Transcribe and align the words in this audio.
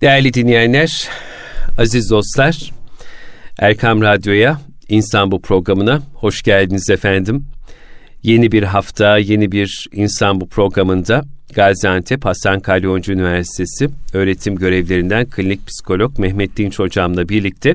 Değerli 0.00 0.34
dinleyenler, 0.34 1.08
aziz 1.78 2.10
dostlar, 2.10 2.70
Erkam 3.58 4.02
Radyo'ya, 4.02 4.60
İnsan 4.88 5.30
Bu 5.30 5.42
programına 5.42 6.02
hoş 6.14 6.42
geldiniz 6.42 6.90
efendim. 6.90 7.44
Yeni 8.22 8.52
bir 8.52 8.62
hafta, 8.62 9.18
yeni 9.18 9.52
bir 9.52 9.86
İnsan 9.92 10.40
Bu 10.40 10.48
programında 10.48 11.22
Gaziantep 11.54 12.24
Hasan 12.24 12.60
Kalyoncu 12.60 13.12
Üniversitesi 13.12 13.88
öğretim 14.12 14.56
görevlerinden 14.56 15.26
klinik 15.26 15.66
psikolog 15.66 16.18
Mehmet 16.18 16.56
Dinç 16.56 16.78
hocamla 16.78 17.28
birlikte 17.28 17.74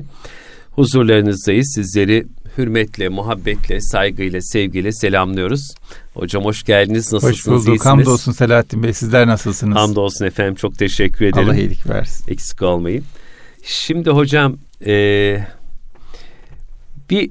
huzurlarınızdayız. 0.70 1.72
Sizleri 1.74 2.26
hürmetle, 2.58 3.08
muhabbetle, 3.08 3.80
saygıyla, 3.80 4.40
sevgiyle 4.40 4.92
selamlıyoruz. 4.92 5.74
Hocam 6.14 6.44
hoş 6.44 6.62
geldiniz. 6.62 7.12
Nasılsınız? 7.12 7.34
Hoş 7.34 7.46
bulduk. 7.46 7.68
İyisiniz? 7.68 7.86
Hamdolsun 7.86 8.32
Selahattin 8.32 8.82
Bey. 8.82 8.92
Sizler 8.92 9.26
nasılsınız? 9.26 9.76
Hamdolsun 9.76 10.26
efendim. 10.26 10.54
Çok 10.54 10.78
teşekkür 10.78 11.24
ederim. 11.24 11.48
Allah 11.48 11.56
iyilik 11.56 11.88
versin. 11.88 12.32
Eksik 12.32 12.62
olmayın. 12.62 13.04
Şimdi 13.64 14.10
hocam 14.10 14.56
e, 14.86 15.38
bir 17.10 17.30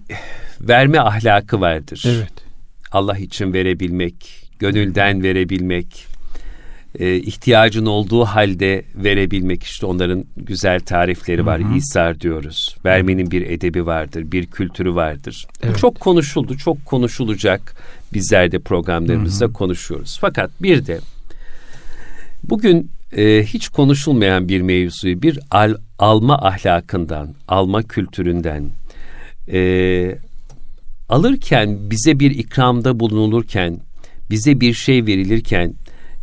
verme 0.62 1.00
ahlakı 1.00 1.62
vardır. 1.62 2.04
Evet. 2.08 2.34
Allah 2.92 3.18
için 3.18 3.54
verebilmek, 3.54 4.50
gönülden 4.60 5.24
verebilmek, 5.24 6.06
e, 7.00 7.16
ihtiyacın 7.16 7.86
olduğu 7.86 8.26
halde 8.26 8.84
verebilmek 8.96 9.64
işte 9.64 9.86
onların 9.86 10.26
güzel 10.38 10.80
tarifleri 10.80 11.46
var. 11.46 11.62
Hı 11.62 11.78
İsar 11.78 12.20
diyoruz. 12.20 12.76
Vermenin 12.86 13.32
bir 13.32 13.42
edebi 13.42 13.86
vardır, 13.86 14.32
bir 14.32 14.46
kültürü 14.46 14.96
vardır. 14.96 15.46
Evet. 15.64 15.76
Bu 15.76 15.80
çok 15.80 16.00
konuşuldu, 16.00 16.58
çok 16.58 16.86
konuşulacak. 16.86 17.76
Bizler 18.14 18.52
de 18.52 18.60
programlarımızda 18.60 19.46
hı 19.46 19.50
hı. 19.50 19.54
konuşuyoruz. 19.54 20.18
Fakat 20.22 20.52
bir 20.62 20.86
de 20.88 21.00
bugün 22.44 22.92
e, 23.18 23.44
hiç 23.44 23.70
konuşulmayan 23.70 24.48
bir 24.48 24.62
mevzuyu 24.62 25.22
bir 25.22 25.40
al, 25.52 25.76
alma 26.00 26.38
ahlakından, 26.38 27.36
alma 27.48 27.84
kültüründen, 27.84 28.70
e, 29.52 30.16
alırken 31.10 31.78
bize 31.90 32.20
bir 32.20 32.32
ikramda 32.32 33.00
bulunulurken, 33.00 33.80
bize 34.30 34.60
bir 34.60 34.74
şey 34.74 35.06
verilirken 35.06 35.74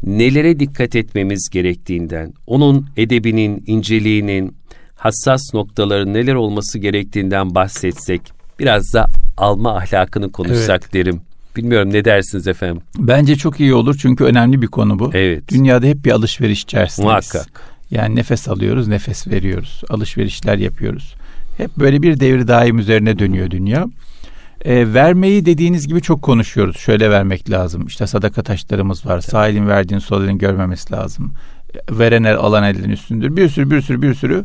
nelere 0.07 0.61
dikkat 0.61 0.97
etmemiz 0.97 1.49
gerektiğinden, 1.49 2.33
onun 2.47 2.87
edebinin, 2.97 3.65
inceliğinin, 3.67 4.55
hassas 4.97 5.55
noktaları 5.55 6.13
neler 6.13 6.35
olması 6.35 6.79
gerektiğinden 6.79 7.55
bahsetsek, 7.55 8.21
biraz 8.59 8.95
da 8.95 9.07
alma 9.37 9.77
ahlakını 9.77 10.33
konuşsak 10.33 10.83
evet. 10.83 10.95
derim. 10.95 11.21
Bilmiyorum 11.57 11.93
ne 11.93 12.05
dersiniz 12.05 12.49
efendim? 12.49 12.83
Bence 12.99 13.37
çok 13.37 13.61
iyi 13.61 13.75
olur 13.75 13.99
çünkü 14.01 14.25
önemli 14.25 14.63
bir 14.63 14.67
konu 14.67 14.99
bu. 14.99 15.11
Evet. 15.15 15.49
Dünyada 15.49 15.87
hep 15.87 16.05
bir 16.05 16.11
alışveriş 16.11 16.63
içerisindeyiz. 16.63 17.33
Muhakkak. 17.35 17.63
Yani 17.91 18.17
nefes 18.17 18.49
alıyoruz, 18.49 18.89
nefes 18.89 19.29
veriyoruz. 19.29 19.83
Alışverişler 19.89 20.59
yapıyoruz. 20.59 21.15
Hep 21.57 21.77
böyle 21.77 22.03
bir 22.03 22.21
devri 22.21 22.49
daim 22.49 22.79
üzerine 22.79 23.19
dönüyor 23.19 23.51
dünya. 23.51 23.87
E, 24.65 24.95
vermeyi 24.95 25.47
dediğiniz 25.47 25.89
gibi 25.89 26.03
çok 26.03 26.23
konuşuyoruz. 26.23 26.77
Şöyle 26.77 27.11
vermek 27.11 27.51
lazım. 27.51 27.87
İşte 27.87 28.07
sadaka 28.07 28.43
taşlarımız 28.43 29.07
var. 29.07 29.21
Sağ 29.21 29.49
elin 29.49 29.69
verdiğini 29.69 30.01
sol 30.01 30.25
elin 30.25 30.39
görmemesi 30.39 30.93
lazım. 30.93 31.33
Veren 31.91 32.23
el 32.25 32.37
alan 32.37 32.65
elin 32.65 32.91
üstündür. 32.91 33.37
Bir 33.37 33.49
sürü 33.49 33.71
bir 33.71 33.81
sürü 33.81 34.03
bir 34.03 34.15
sürü 34.15 34.45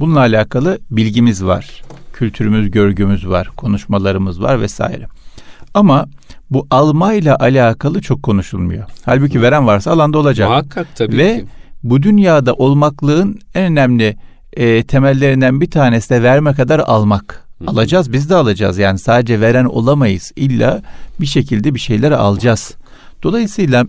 bununla 0.00 0.18
alakalı 0.20 0.78
bilgimiz 0.90 1.44
var. 1.44 1.82
Kültürümüz, 2.12 2.70
görgümüz 2.70 3.28
var. 3.28 3.48
Konuşmalarımız 3.56 4.42
var 4.42 4.60
vesaire. 4.60 5.06
Ama 5.74 6.06
bu 6.50 6.66
almayla 6.70 7.36
alakalı 7.40 8.00
çok 8.02 8.22
konuşulmuyor. 8.22 8.84
Halbuki 9.04 9.42
veren 9.42 9.66
varsa 9.66 9.90
alanda 9.90 10.18
olacak. 10.18 10.48
Muhakkak 10.48 10.86
tabii 10.96 11.16
Ve 11.18 11.36
ki. 11.36 11.44
bu 11.82 12.02
dünyada 12.02 12.54
olmaklığın 12.54 13.38
en 13.54 13.72
önemli 13.72 14.16
e, 14.52 14.82
temellerinden 14.82 15.60
bir 15.60 15.70
tanesi 15.70 16.10
de 16.10 16.22
verme 16.22 16.54
kadar 16.54 16.78
almak. 16.78 17.45
Alacağız 17.66 18.12
biz 18.12 18.30
de 18.30 18.34
alacağız 18.34 18.78
yani 18.78 18.98
sadece 18.98 19.40
veren 19.40 19.64
olamayız 19.64 20.32
illa 20.36 20.82
bir 21.20 21.26
şekilde 21.26 21.74
bir 21.74 21.80
şeyler 21.80 22.12
alacağız. 22.12 22.74
Dolayısıyla 23.22 23.86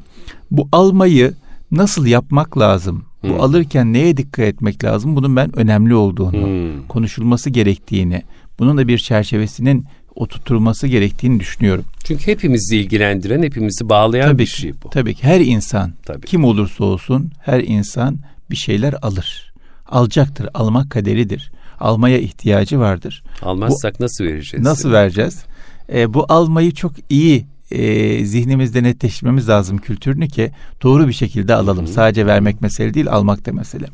bu 0.52 0.70
almayı 0.72 1.34
nasıl 1.72 2.06
yapmak 2.06 2.58
lazım? 2.58 3.06
Bu 3.24 3.28
hmm. 3.28 3.42
alırken 3.42 3.94
neye 3.94 4.18
dikkat 4.18 4.46
etmek 4.46 4.84
lazım? 4.84 5.16
Bunun 5.16 5.36
ben 5.36 5.60
önemli 5.60 5.96
olduğunu, 5.96 6.48
hmm. 6.48 6.88
konuşulması 6.88 7.50
gerektiğini, 7.50 8.24
bunun 8.60 8.78
da 8.78 8.88
bir 8.88 8.98
çerçevesinin 8.98 9.86
oturtulması 10.16 10.88
gerektiğini 10.88 11.40
düşünüyorum. 11.40 11.86
Çünkü 12.04 12.28
hepimizi 12.28 12.78
ilgilendiren, 12.78 13.44
hepimizi 13.44 13.90
bağlayan 13.90 14.28
tabii 14.28 14.38
bir 14.38 14.46
şey 14.46 14.74
bu. 14.84 14.90
Tabii 14.90 15.16
ki 15.16 15.24
her 15.24 15.42
insan, 15.42 15.94
tabii. 16.06 16.26
kim 16.26 16.44
olursa 16.44 16.84
olsun 16.84 17.32
her 17.42 17.60
insan 17.60 18.18
bir 18.52 18.56
şeyler 18.56 18.96
alır. 19.02 19.54
Alacaktır, 19.88 20.50
almak 20.54 20.90
kaderidir 20.92 21.52
almaya 21.80 22.18
ihtiyacı 22.18 22.80
vardır. 22.80 23.24
Almazsak 23.42 24.00
bu, 24.00 24.04
nasıl 24.04 24.24
vereceğiz? 24.24 24.66
Nasıl 24.66 24.92
vereceğiz? 24.92 25.44
E, 25.94 26.14
bu 26.14 26.26
almayı 26.30 26.74
çok 26.74 26.92
iyi 27.10 27.46
e, 27.72 28.26
zihnimizde 28.26 28.84
netleştirmemiz 28.84 29.50
lazım 29.50 29.78
kültürünü 29.78 30.28
ki 30.28 30.52
doğru 30.84 31.08
bir 31.08 31.14
şekilde 31.14 31.56
alalım. 31.56 31.86
Hı-hı. 31.86 31.94
Sadece 31.94 32.26
vermek 32.26 32.62
mesele 32.62 32.94
değil, 32.94 33.12
almak 33.12 33.46
da 33.46 33.54
mesele. 33.54 33.88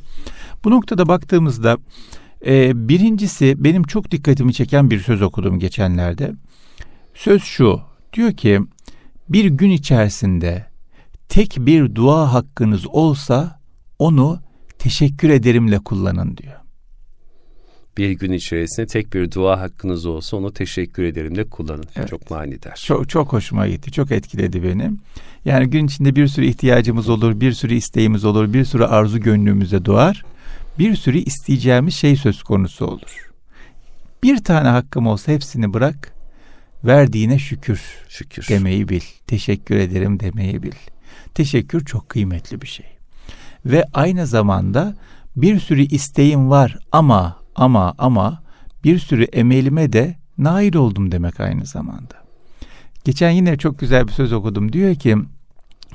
Bu 0.63 0.71
noktada 0.71 1.07
baktığımızda 1.07 1.77
e, 2.45 2.87
birincisi 2.89 3.63
benim 3.63 3.83
çok 3.83 4.11
dikkatimi 4.11 4.53
çeken 4.53 4.91
bir 4.91 4.99
söz 4.99 5.21
okudum 5.21 5.59
geçenlerde. 5.59 6.31
Söz 7.13 7.43
şu, 7.43 7.81
diyor 8.13 8.31
ki 8.31 8.59
bir 9.29 9.45
gün 9.45 9.69
içerisinde 9.69 10.65
tek 11.29 11.57
bir 11.59 11.95
dua 11.95 12.33
hakkınız 12.33 12.87
olsa 12.87 13.59
onu 13.99 14.39
teşekkür 14.79 15.29
ederimle 15.29 15.79
kullanın 15.79 16.37
diyor 16.37 16.62
bir 17.97 18.11
gün 18.11 18.31
içerisinde 18.31 18.87
tek 18.87 19.13
bir 19.13 19.31
dua 19.31 19.61
hakkınız 19.61 20.05
olsa 20.05 20.37
onu 20.37 20.53
teşekkür 20.53 21.03
ederim 21.03 21.35
de 21.35 21.43
kullanın. 21.43 21.85
Evet. 21.95 22.09
Çok 22.09 22.31
manidar. 22.31 22.75
Çok, 22.75 23.09
çok 23.09 23.33
hoşuma 23.33 23.67
gitti. 23.67 23.91
Çok 23.91 24.11
etkiledi 24.11 24.63
beni. 24.63 24.91
Yani 25.45 25.69
gün 25.69 25.85
içinde 25.85 26.15
bir 26.15 26.27
sürü 26.27 26.45
ihtiyacımız 26.45 27.09
olur, 27.09 27.39
bir 27.39 27.51
sürü 27.51 27.73
isteğimiz 27.73 28.25
olur, 28.25 28.53
bir 28.53 28.65
sürü 28.65 28.83
arzu 28.83 29.19
gönlümüze 29.19 29.85
doğar. 29.85 30.25
Bir 30.79 30.95
sürü 30.95 31.17
isteyeceğimiz 31.17 31.93
şey 31.93 32.15
söz 32.15 32.43
konusu 32.43 32.85
olur. 32.85 33.31
Bir 34.23 34.43
tane 34.43 34.67
hakkım 34.67 35.07
olsa 35.07 35.31
hepsini 35.31 35.73
bırak, 35.73 36.13
verdiğine 36.83 37.39
şükür, 37.39 37.81
şükür 38.09 38.47
demeyi 38.49 38.89
bil. 38.89 39.01
Teşekkür 39.27 39.75
ederim 39.75 40.19
demeyi 40.19 40.63
bil. 40.63 40.71
Teşekkür 41.33 41.85
çok 41.85 42.09
kıymetli 42.09 42.61
bir 42.61 42.67
şey. 42.67 42.85
Ve 43.65 43.85
aynı 43.93 44.27
zamanda 44.27 44.95
bir 45.35 45.59
sürü 45.59 45.81
isteğim 45.81 46.49
var 46.49 46.77
ama 46.91 47.42
ama 47.55 47.93
ama 47.97 48.41
bir 48.83 48.99
sürü 48.99 49.23
emelime 49.23 49.93
de 49.93 50.15
nail 50.37 50.75
oldum 50.75 51.11
demek 51.11 51.39
aynı 51.39 51.65
zamanda. 51.65 52.23
Geçen 53.03 53.29
yine 53.31 53.57
çok 53.57 53.79
güzel 53.79 54.07
bir 54.07 54.11
söz 54.11 54.33
okudum. 54.33 54.73
Diyor 54.73 54.95
ki 54.95 55.17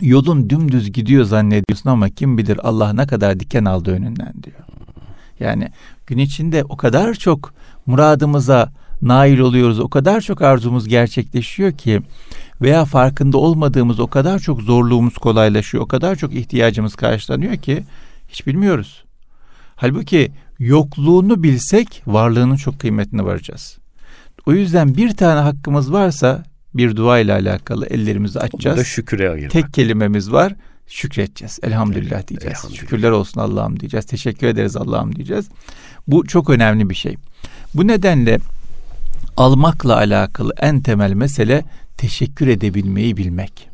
yolun 0.00 0.50
dümdüz 0.50 0.92
gidiyor 0.92 1.24
zannediyorsun 1.24 1.90
ama 1.90 2.08
kim 2.08 2.38
bilir 2.38 2.60
Allah 2.68 2.92
ne 2.92 3.06
kadar 3.06 3.40
diken 3.40 3.64
aldı 3.64 3.90
önünden 3.90 4.34
diyor. 4.42 4.56
Yani 5.40 5.68
gün 6.06 6.18
içinde 6.18 6.64
o 6.64 6.76
kadar 6.76 7.14
çok 7.14 7.54
muradımıza 7.86 8.72
nail 9.02 9.38
oluyoruz, 9.38 9.80
o 9.80 9.88
kadar 9.88 10.20
çok 10.20 10.42
arzumuz 10.42 10.88
gerçekleşiyor 10.88 11.72
ki 11.72 12.02
veya 12.60 12.84
farkında 12.84 13.38
olmadığımız 13.38 14.00
o 14.00 14.06
kadar 14.06 14.38
çok 14.38 14.62
zorluğumuz 14.62 15.18
kolaylaşıyor, 15.18 15.84
o 15.84 15.86
kadar 15.86 16.16
çok 16.16 16.34
ihtiyacımız 16.34 16.94
karşılanıyor 16.94 17.56
ki 17.56 17.84
hiç 18.28 18.46
bilmiyoruz. 18.46 19.04
Halbuki 19.76 20.32
yokluğunu 20.58 21.42
bilsek 21.42 22.02
varlığının 22.06 22.56
çok 22.56 22.78
kıymetine 22.78 23.24
varacağız. 23.24 23.78
O 24.46 24.52
yüzden 24.52 24.96
bir 24.96 25.16
tane 25.16 25.40
hakkımız 25.40 25.92
varsa 25.92 26.44
bir 26.74 26.96
dua 26.96 27.18
ile 27.18 27.32
alakalı 27.32 27.86
ellerimizi 27.86 28.40
açacağız. 28.40 28.76
Bu 28.76 28.80
da 28.80 28.84
şüküre 28.84 29.30
ayırmak. 29.30 29.50
Tek 29.50 29.74
kelimemiz 29.74 30.32
var. 30.32 30.54
Şükredeceğiz. 30.86 31.58
Elhamdülillah 31.62 32.28
diyeceğiz. 32.28 32.56
Elhamdülillah. 32.58 32.80
Şükürler 32.80 33.10
olsun 33.10 33.40
Allah'ım 33.40 33.80
diyeceğiz. 33.80 34.06
Teşekkür 34.06 34.46
ederiz 34.46 34.76
Allah'ım 34.76 35.16
diyeceğiz. 35.16 35.48
Bu 36.06 36.26
çok 36.26 36.50
önemli 36.50 36.90
bir 36.90 36.94
şey. 36.94 37.16
Bu 37.74 37.86
nedenle 37.86 38.38
almakla 39.36 39.96
alakalı 39.96 40.52
en 40.60 40.80
temel 40.80 41.12
mesele 41.12 41.64
teşekkür 41.96 42.48
edebilmeyi 42.48 43.16
bilmek. 43.16 43.68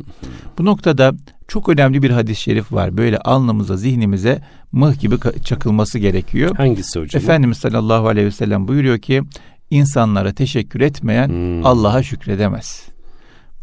Bu 0.58 0.64
noktada 0.64 1.12
çok 1.48 1.68
önemli 1.68 2.02
bir 2.02 2.10
hadis-i 2.10 2.40
şerif 2.40 2.72
var. 2.72 2.96
Böyle 2.96 3.18
alnımıza, 3.18 3.76
zihnimize 3.76 4.42
mıh 4.72 5.00
gibi 5.00 5.16
çakılması 5.44 5.98
gerekiyor. 5.98 6.56
Hangisi 6.56 7.00
hocam? 7.00 7.22
Efendimiz 7.22 7.58
sallallahu 7.58 8.08
aleyhi 8.08 8.26
ve 8.26 8.30
sellem 8.30 8.68
buyuruyor 8.68 8.98
ki 8.98 9.22
insanlara 9.70 10.32
teşekkür 10.32 10.80
etmeyen 10.80 11.28
hmm. 11.28 11.66
Allah'a 11.66 12.02
şükredemez. 12.02 12.88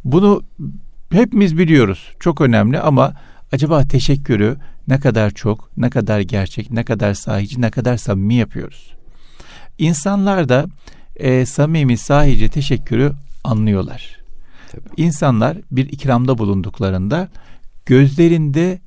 Bunu 0.04 0.44
hepimiz 1.12 1.58
biliyoruz. 1.58 2.12
Çok 2.20 2.42
önemli 2.42 2.80
ama 2.80 3.14
acaba 3.52 3.84
teşekkürü 3.88 4.58
ne 4.88 5.00
kadar 5.00 5.32
çok, 5.32 5.78
ne 5.78 5.90
kadar 5.90 6.20
gerçek, 6.20 6.72
ne 6.72 6.84
kadar 6.84 7.14
sahici, 7.14 7.62
ne 7.62 7.72
kadar 7.72 7.98
samimi 7.98 8.36
yapıyoruz? 8.36 8.94
İnsanlar 9.78 10.50
da 10.50 10.66
e, 11.16 11.46
samimi, 11.46 11.98
sahici 11.98 12.50
teşekkürü 12.50 13.14
anlıyorlar. 13.44 14.18
Tabii. 14.72 14.84
İnsanlar 14.98 15.58
bir 15.72 15.90
ikramda 15.90 16.38
bulunduklarında 16.38 17.30
gözlerinde 17.86 18.80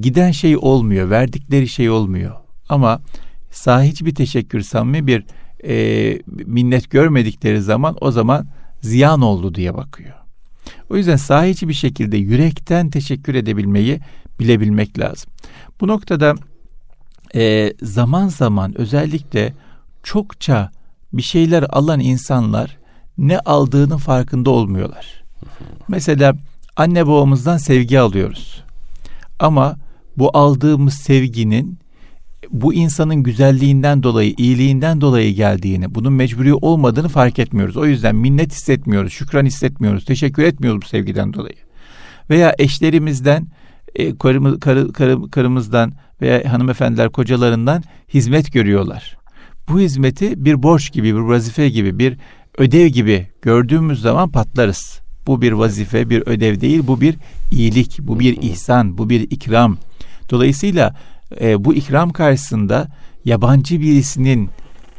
giden 0.00 0.30
şey 0.30 0.56
olmuyor, 0.56 1.10
verdikleri 1.10 1.68
şey 1.68 1.90
olmuyor. 1.90 2.36
Ama 2.68 3.00
sahici 3.50 4.06
bir 4.06 4.14
teşekkür, 4.14 4.60
samimi 4.60 5.06
bir 5.06 5.24
e, 5.64 6.18
minnet 6.26 6.90
görmedikleri 6.90 7.62
zaman 7.62 7.96
o 8.00 8.10
zaman 8.10 8.46
ziyan 8.80 9.22
oldu 9.22 9.54
diye 9.54 9.74
bakıyor. 9.74 10.14
O 10.90 10.96
yüzden 10.96 11.16
sahici 11.16 11.68
bir 11.68 11.74
şekilde 11.74 12.16
yürekten 12.16 12.90
teşekkür 12.90 13.34
edebilmeyi 13.34 14.00
bilebilmek 14.40 14.98
lazım. 14.98 15.32
Bu 15.80 15.88
noktada 15.88 16.34
e, 17.34 17.72
zaman 17.82 18.28
zaman 18.28 18.78
özellikle 18.78 19.54
çokça 20.02 20.70
bir 21.12 21.22
şeyler 21.22 21.62
alan 21.62 22.00
insanlar 22.00 22.78
ne 23.18 23.38
aldığının 23.38 23.96
farkında 23.96 24.50
olmuyorlar. 24.50 25.24
Mesela 25.88 26.34
anne 26.76 27.06
babamızdan 27.06 27.56
sevgi 27.56 28.00
alıyoruz. 28.00 28.64
Ama 29.38 29.76
bu 30.16 30.30
aldığımız 30.36 30.94
sevginin 30.94 31.78
bu 32.50 32.74
insanın 32.74 33.22
güzelliğinden 33.22 34.02
dolayı, 34.02 34.34
iyiliğinden 34.36 35.00
dolayı 35.00 35.34
geldiğini, 35.34 35.94
bunun 35.94 36.12
mecburi 36.12 36.54
olmadığını 36.54 37.08
fark 37.08 37.38
etmiyoruz. 37.38 37.76
O 37.76 37.86
yüzden 37.86 38.16
minnet 38.16 38.52
hissetmiyoruz, 38.52 39.12
şükran 39.12 39.46
hissetmiyoruz, 39.46 40.04
teşekkür 40.04 40.42
etmiyoruz 40.42 40.82
bu 40.82 40.86
sevgiden 40.86 41.34
dolayı. 41.34 41.54
Veya 42.30 42.54
eşlerimizden, 42.58 43.46
e, 43.94 44.18
karımız, 44.18 44.60
karı, 44.60 44.92
karı, 44.92 45.30
karımızdan 45.30 45.92
veya 46.22 46.52
hanımefendiler 46.52 47.08
kocalarından 47.08 47.82
hizmet 48.14 48.52
görüyorlar. 48.52 49.16
Bu 49.68 49.80
hizmeti 49.80 50.44
bir 50.44 50.62
borç 50.62 50.92
gibi, 50.92 51.14
bir 51.14 51.20
vazife 51.20 51.68
gibi, 51.68 51.98
bir 51.98 52.18
ödev 52.58 52.86
gibi 52.86 53.26
gördüğümüz 53.42 54.00
zaman 54.00 54.30
patlarız. 54.30 55.01
Bu 55.26 55.42
bir 55.42 55.52
vazife, 55.52 56.10
bir 56.10 56.22
ödev 56.26 56.60
değil, 56.60 56.82
bu 56.86 57.00
bir 57.00 57.16
iyilik, 57.50 57.98
bu 58.02 58.20
bir 58.20 58.42
ihsan, 58.42 58.98
bu 58.98 59.10
bir 59.10 59.20
ikram. 59.20 59.78
Dolayısıyla 60.30 60.94
e, 61.40 61.64
bu 61.64 61.74
ikram 61.74 62.10
karşısında 62.10 62.88
yabancı 63.24 63.80
birisinin 63.80 64.50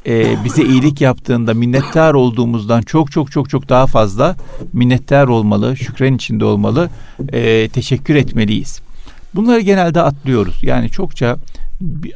e, 0.07 0.43
bize 0.43 0.63
iyilik 0.63 1.01
yaptığında 1.01 1.53
minnettar 1.53 2.13
olduğumuzdan 2.13 2.81
çok 2.81 3.11
çok 3.11 3.31
çok 3.31 3.49
çok 3.49 3.69
daha 3.69 3.87
fazla 3.87 4.35
minnettar 4.73 5.27
olmalı, 5.27 5.77
şükran 5.77 6.15
içinde 6.15 6.45
olmalı, 6.45 6.89
e, 7.33 7.69
teşekkür 7.69 8.15
etmeliyiz. 8.15 8.81
Bunları 9.35 9.59
genelde 9.59 10.01
atlıyoruz. 10.01 10.63
Yani 10.63 10.89
çokça 10.89 11.37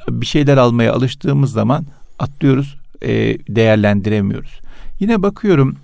bir 0.09 0.25
şeyler 0.25 0.57
almaya 0.57 0.93
alıştığımız 0.93 1.51
zaman 1.51 1.85
atlıyoruz, 2.19 2.77
e, 3.01 3.09
değerlendiremiyoruz. 3.49 4.59
Yine 4.99 5.21
bakıyorum 5.21 5.75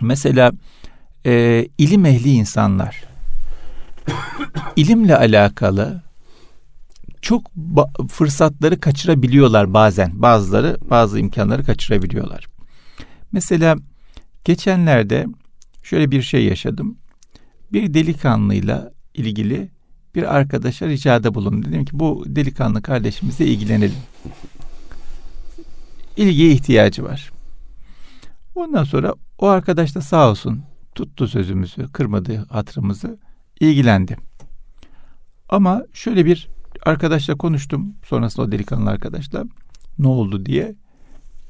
mesela 0.00 0.52
e, 1.28 1.66
ilim 1.78 2.06
ehli 2.06 2.30
insanlar 2.30 3.04
ilimle 4.76 5.16
alakalı 5.16 6.02
çok 7.22 7.50
fırsatları 8.08 8.80
kaçırabiliyorlar 8.80 9.74
bazen. 9.74 10.22
Bazıları 10.22 10.78
bazı 10.90 11.18
imkanları 11.18 11.64
kaçırabiliyorlar. 11.64 12.46
Mesela 13.32 13.76
geçenlerde 14.44 15.26
şöyle 15.82 16.10
bir 16.10 16.22
şey 16.22 16.44
yaşadım. 16.44 16.98
Bir 17.72 17.94
delikanlıyla 17.94 18.92
ilgili 19.14 19.70
bir 20.14 20.36
arkadaşa 20.36 20.86
ricada 20.86 21.34
bulundum. 21.34 21.72
Dedim 21.72 21.84
ki 21.84 21.90
bu 21.92 22.24
delikanlı 22.26 22.82
kardeşimizle 22.82 23.46
ilgilenelim. 23.46 23.98
İlgiye 26.16 26.52
ihtiyacı 26.52 27.04
var. 27.04 27.30
Ondan 28.54 28.84
sonra 28.84 29.14
o 29.38 29.46
arkadaş 29.46 29.94
da 29.94 30.00
sağ 30.00 30.30
olsun 30.30 30.62
tuttu 30.94 31.28
sözümüzü, 31.28 31.92
kırmadı 31.92 32.46
hatırımızı, 32.50 33.18
ilgilendi. 33.60 34.16
Ama 35.48 35.82
şöyle 35.92 36.24
bir 36.24 36.48
arkadaşla 36.86 37.34
konuştum. 37.34 37.94
Sonrasında 38.04 38.46
o 38.46 38.52
delikanlı 38.52 38.90
arkadaşla 38.90 39.44
ne 39.98 40.08
oldu 40.08 40.46
diye. 40.46 40.74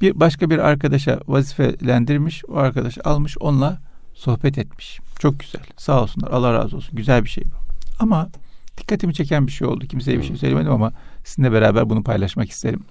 Bir 0.01 0.21
başka 0.21 0.51
bir 0.51 0.59
arkadaşa 0.59 1.21
vazifelendirmiş. 1.27 2.45
O 2.49 2.57
arkadaş 2.57 2.99
almış 3.05 3.37
onunla 3.41 3.81
sohbet 4.15 4.59
etmiş. 4.59 5.01
Çok 5.19 5.41
güzel. 5.41 5.63
Sağ 5.77 6.03
olsunlar. 6.03 6.31
Allah 6.31 6.53
razı 6.53 6.77
olsun. 6.77 6.97
Güzel 6.97 7.25
bir 7.25 7.29
şey 7.29 7.45
bu. 7.45 7.57
Ama 7.99 8.31
dikkatimi 8.79 9.15
çeken 9.15 9.47
bir 9.47 9.53
şey 9.53 9.69
oldu. 9.69 9.87
Kimseye 9.87 10.19
bir 10.19 10.23
şey 10.23 10.37
söylemedim 10.37 10.73
ama 10.73 10.93
sizinle 11.25 11.53
beraber 11.53 11.91
bunu 11.91 12.03
paylaşmak 12.03 12.51
isterim. 12.51 12.85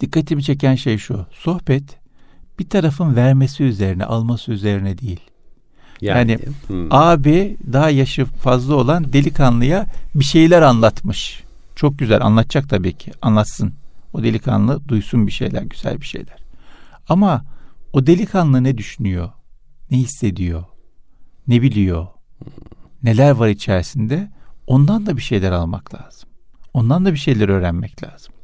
Dikkatimi 0.00 0.42
çeken 0.42 0.74
şey 0.74 0.98
şu. 0.98 1.26
Sohbet 1.32 2.03
bir 2.58 2.68
tarafın 2.68 3.16
vermesi 3.16 3.64
üzerine, 3.64 4.04
alması 4.04 4.52
üzerine 4.52 4.98
değil. 4.98 5.20
Yani, 6.00 6.32
yani 6.32 6.42
hmm. 6.66 6.86
abi 6.90 7.56
daha 7.72 7.90
yaşı 7.90 8.24
fazla 8.24 8.74
olan 8.74 9.12
delikanlıya 9.12 9.86
bir 10.14 10.24
şeyler 10.24 10.62
anlatmış. 10.62 11.42
Çok 11.76 11.98
güzel 11.98 12.22
anlatacak 12.22 12.68
tabii 12.68 12.92
ki. 12.92 13.12
Anlatsın. 13.22 13.72
O 14.12 14.22
delikanlı 14.22 14.88
duysun 14.88 15.26
bir 15.26 15.32
şeyler, 15.32 15.62
güzel 15.62 16.00
bir 16.00 16.06
şeyler. 16.06 16.36
Ama 17.08 17.44
o 17.92 18.06
delikanlı 18.06 18.64
ne 18.64 18.78
düşünüyor? 18.78 19.30
Ne 19.90 19.98
hissediyor? 19.98 20.64
Ne 21.48 21.62
biliyor? 21.62 22.06
Neler 23.02 23.30
var 23.30 23.48
içerisinde? 23.48 24.30
Ondan 24.66 25.06
da 25.06 25.16
bir 25.16 25.22
şeyler 25.22 25.52
almak 25.52 25.94
lazım. 25.94 26.28
Ondan 26.74 27.04
da 27.04 27.12
bir 27.12 27.18
şeyler 27.18 27.48
öğrenmek 27.48 28.04
lazım. 28.04 28.34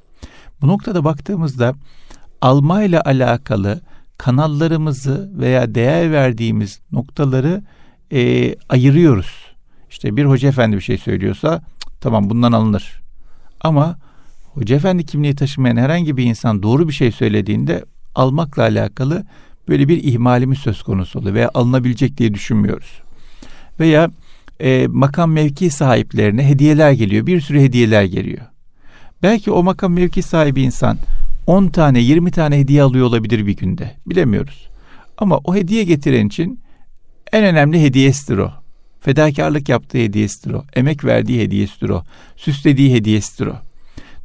Bu 0.61 0.69
noktada 0.69 1.05
baktığımızda 1.05 1.75
almayla 2.41 3.03
alakalı 3.05 3.81
kanallarımızı 4.21 5.31
veya 5.39 5.75
değer 5.75 6.13
verdiğimiz 6.13 6.81
noktaları 6.93 7.63
e, 8.13 8.55
ayırıyoruz. 8.69 9.33
İşte 9.91 10.17
bir 10.17 10.25
hoca 10.25 10.49
efendi 10.49 10.77
bir 10.77 10.81
şey 10.81 10.99
söylüyorsa 10.99 11.63
tamam 12.01 12.31
bundan 12.31 12.53
alınır. 12.53 13.01
Ama 13.61 13.99
hoca 14.55 14.77
efendi 14.77 15.07
kimliği 15.07 15.35
taşımayan 15.35 15.77
herhangi 15.77 16.17
bir 16.17 16.25
insan 16.25 16.63
doğru 16.63 16.89
bir 16.89 16.93
şey 16.93 17.13
söylediğinde 17.13 17.85
almakla 18.15 18.63
alakalı 18.63 19.25
böyle 19.69 19.89
bir 19.89 20.05
ihmalimiz 20.05 20.59
söz 20.59 20.83
konusu 20.83 21.19
oluyor 21.19 21.35
veya 21.35 21.51
alınabilecek 21.55 22.19
diye 22.19 22.35
düşünmüyoruz. 22.35 23.03
Veya 23.81 24.11
e, 24.61 24.87
makam 24.87 25.33
mevki 25.33 25.71
sahiplerine 25.71 26.49
hediyeler 26.49 26.93
geliyor. 26.93 27.27
Bir 27.27 27.41
sürü 27.41 27.61
hediyeler 27.61 28.05
geliyor. 28.05 28.47
Belki 29.23 29.51
o 29.51 29.63
makam 29.63 29.93
mevki 29.93 30.23
sahibi 30.23 30.63
insan 30.63 30.99
10 31.51 31.69
tane 31.69 32.01
20 32.01 32.31
tane 32.31 32.59
hediye 32.59 32.83
alıyor 32.83 33.07
olabilir 33.07 33.47
bir 33.47 33.57
günde. 33.57 33.97
Bilemiyoruz. 34.07 34.69
Ama 35.19 35.39
o 35.45 35.55
hediye 35.55 35.85
getiren 35.85 36.27
için 36.27 36.61
en 37.33 37.45
önemli 37.45 37.83
hediyesidir 37.83 38.39
o. 38.39 38.53
Fedakarlık 39.01 39.69
yaptığı 39.69 39.99
hediyesidir 39.99 40.55
o. 40.55 40.65
Emek 40.75 41.05
verdiği 41.05 41.43
hediyesidir 41.43 41.89
o. 41.89 42.05
Süslediği 42.37 42.95
hediyesidir 42.95 43.47
o. 43.47 43.55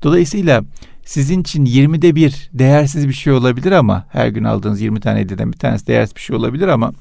Dolayısıyla 0.04 0.64
sizin 1.06 1.42
için 1.42 1.66
20'de 1.66 2.16
bir 2.16 2.50
değersiz 2.54 3.08
bir 3.08 3.14
şey 3.14 3.34
olabilir 3.34 3.72
ama 3.72 4.06
her 4.12 4.28
gün 4.28 4.44
aldığınız 4.44 4.82
20 4.82 5.00
tane 5.00 5.20
hediyeden 5.20 5.54
bir 5.54 5.58
tanesi 5.58 5.88
değersiz 5.88 6.16
bir 6.16 6.22
şey 6.22 6.36
olabilir 6.36 6.68
ama 6.68 6.92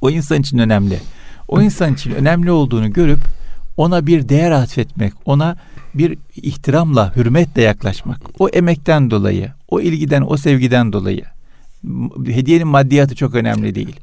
o 0.00 0.10
insan 0.10 0.40
için 0.40 0.58
önemli. 0.58 0.98
O 1.48 1.62
insan 1.62 1.94
için 1.94 2.10
önemli 2.10 2.50
olduğunu 2.50 2.92
görüp 2.92 3.20
ona 3.76 4.06
bir 4.06 4.28
değer 4.28 4.50
atfetmek, 4.50 5.12
ona 5.24 5.56
bir 5.98 6.18
ihtiramla, 6.36 7.16
hürmetle 7.16 7.62
yaklaşmak. 7.62 8.20
O 8.38 8.48
emekten 8.48 9.10
dolayı, 9.10 9.52
o 9.68 9.80
ilgiden, 9.80 10.24
o 10.26 10.36
sevgiden 10.36 10.92
dolayı. 10.92 11.24
Hediyenin 12.26 12.68
maddiyatı 12.68 13.14
çok 13.14 13.34
önemli 13.34 13.74
değil. 13.74 14.00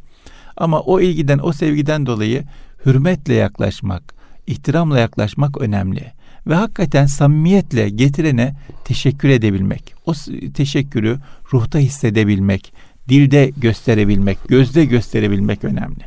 Ama 0.57 0.79
o 0.79 0.99
ilgiden, 0.99 1.39
o 1.43 1.53
sevgiden 1.53 2.05
dolayı 2.05 2.43
hürmetle 2.85 3.33
yaklaşmak, 3.33 4.13
ihtiramla 4.47 4.99
yaklaşmak 4.99 5.57
önemli. 5.57 6.11
Ve 6.47 6.55
hakikaten 6.55 7.05
samimiyetle 7.05 7.89
getirene 7.89 8.55
teşekkür 8.85 9.29
edebilmek. 9.29 9.93
O 10.05 10.13
teşekkürü 10.53 11.19
ruhta 11.53 11.79
hissedebilmek, 11.79 12.73
dilde 13.09 13.51
gösterebilmek, 13.57 14.37
gözde 14.47 14.85
gösterebilmek 14.85 15.63
önemli. 15.63 16.03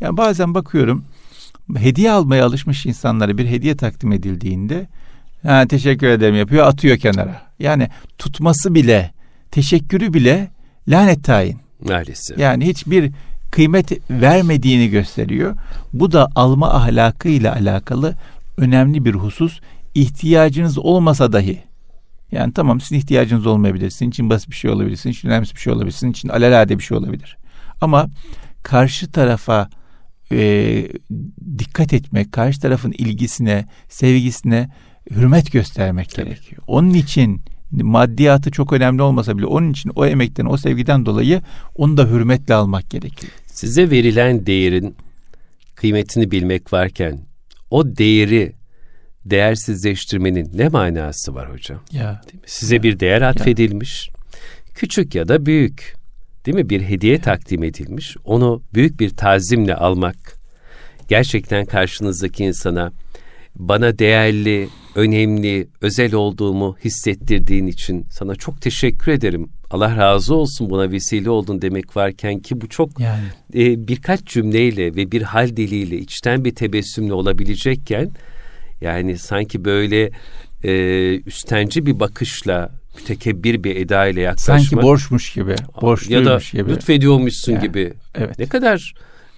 Yani 0.00 0.16
bazen 0.16 0.54
bakıyorum 0.54 1.04
hediye 1.76 2.10
almaya 2.10 2.46
alışmış 2.46 2.86
insanlara 2.86 3.38
bir 3.38 3.46
hediye 3.46 3.76
takdim 3.76 4.12
edildiğinde 4.12 4.86
ha, 5.42 5.66
teşekkür 5.66 6.06
ederim 6.06 6.36
yapıyor 6.36 6.66
atıyor 6.66 6.96
kenara. 6.98 7.42
Yani 7.58 7.88
tutması 8.18 8.74
bile 8.74 9.12
teşekkürü 9.50 10.14
bile 10.14 10.48
lanet 10.88 11.24
tayin. 11.24 11.58
Maalesef. 11.88 12.38
Yani 12.38 12.66
hiçbir 12.66 13.12
kıymet 13.50 14.10
vermediğini 14.10 14.90
gösteriyor. 14.90 15.56
Bu 15.92 16.12
da 16.12 16.28
alma 16.34 16.74
ahlakıyla 16.74 17.52
alakalı 17.54 18.14
önemli 18.56 19.04
bir 19.04 19.14
husus. 19.14 19.60
İhtiyacınız 19.94 20.78
olmasa 20.78 21.32
dahi 21.32 21.70
yani 22.32 22.52
tamam 22.52 22.80
sizin 22.80 22.96
ihtiyacınız 22.96 23.46
olmayabilir. 23.46 23.90
Sizin 23.90 24.10
için 24.10 24.30
basit 24.30 24.50
bir 24.50 24.54
şey 24.54 24.70
olabilir. 24.70 24.96
Sizin 24.96 25.10
için 25.10 25.28
önemli 25.28 25.46
bir 25.54 25.60
şey 25.60 25.72
olabilir. 25.72 25.92
Sizin 25.92 26.10
için 26.10 26.28
alelade 26.28 26.78
bir 26.78 26.82
şey 26.82 26.96
olabilir. 26.96 27.36
Ama 27.80 28.08
karşı 28.62 29.12
tarafa 29.12 29.68
e, 30.32 30.88
dikkat 31.58 31.92
etmek, 31.92 32.32
karşı 32.32 32.60
tarafın 32.60 32.92
ilgisine, 32.92 33.66
sevgisine 33.88 34.70
hürmet 35.10 35.52
göstermek 35.52 36.10
Tabii. 36.10 36.28
gerekiyor. 36.28 36.62
Onun 36.66 36.94
için 36.94 37.42
maddiyatı 37.70 38.50
çok 38.50 38.72
önemli 38.72 39.02
olmasa 39.02 39.38
bile 39.38 39.46
onun 39.46 39.70
için 39.70 39.92
o 39.94 40.06
emekten, 40.06 40.44
o 40.44 40.56
sevgiden 40.56 41.06
dolayı 41.06 41.42
onu 41.74 41.96
da 41.96 42.06
hürmetle 42.06 42.54
almak 42.54 42.90
gerekiyor. 42.90 43.32
Size 43.46 43.90
verilen 43.90 44.46
değerin 44.46 44.94
kıymetini 45.74 46.30
bilmek 46.30 46.72
varken 46.72 47.18
o 47.70 47.96
değeri 47.96 48.52
değersizleştirmenin 49.24 50.50
ne 50.54 50.68
manası 50.68 51.34
var 51.34 51.52
hocam? 51.52 51.80
Ya. 51.92 52.20
Size 52.46 52.76
ya. 52.76 52.82
bir 52.82 53.00
değer 53.00 53.22
atfedilmiş. 53.22 54.08
Ya. 54.08 54.14
Küçük 54.74 55.14
ya 55.14 55.28
da 55.28 55.46
büyük. 55.46 55.94
Değil 56.46 56.54
mi? 56.54 56.70
Bir 56.70 56.80
hediye 56.80 57.12
ya. 57.12 57.20
takdim 57.20 57.62
edilmiş. 57.64 58.16
Onu 58.24 58.62
büyük 58.74 59.00
bir 59.00 59.10
tazimle 59.10 59.74
almak 59.74 60.16
gerçekten 61.08 61.66
karşınızdaki 61.66 62.44
insana 62.44 62.92
bana 63.56 63.98
değerli, 63.98 64.68
önemli, 64.94 65.68
özel 65.80 66.14
olduğumu 66.14 66.76
hissettirdiğin 66.84 67.66
için 67.66 68.06
sana 68.10 68.34
çok 68.34 68.62
teşekkür 68.62 69.12
ederim. 69.12 69.48
Allah 69.70 69.96
razı 69.96 70.34
olsun 70.34 70.70
buna 70.70 70.90
vesile 70.90 71.30
oldun 71.30 71.62
demek 71.62 71.96
varken 71.96 72.38
ki 72.38 72.60
bu 72.60 72.68
çok 72.68 73.00
yani. 73.00 73.24
e, 73.54 73.88
birkaç 73.88 74.24
cümleyle 74.24 74.96
ve 74.96 75.12
bir 75.12 75.22
hal 75.22 75.56
diliyle 75.56 75.98
içten 75.98 76.44
bir 76.44 76.54
tebessümle 76.54 77.12
olabilecekken 77.12 78.10
yani 78.80 79.18
sanki 79.18 79.64
böyle 79.64 80.10
e, 80.64 80.72
üstenci 81.26 81.86
bir 81.86 82.00
bakışla 82.00 82.70
mütekebbir 82.96 83.64
bir 83.64 83.76
eda 83.76 84.06
ile 84.06 84.20
yaklaşmak. 84.20 84.60
Sanki 84.60 84.76
borçmuş 84.76 85.32
gibi, 85.32 85.54
borçluymuş 85.82 86.26
ya 86.26 86.32
da 86.32 86.40
gibi. 86.52 86.72
lütfediyormuşsun 86.72 87.52
yani, 87.52 87.62
gibi. 87.62 87.92
Evet. 88.14 88.38
Ne 88.38 88.46
kadar 88.46 88.94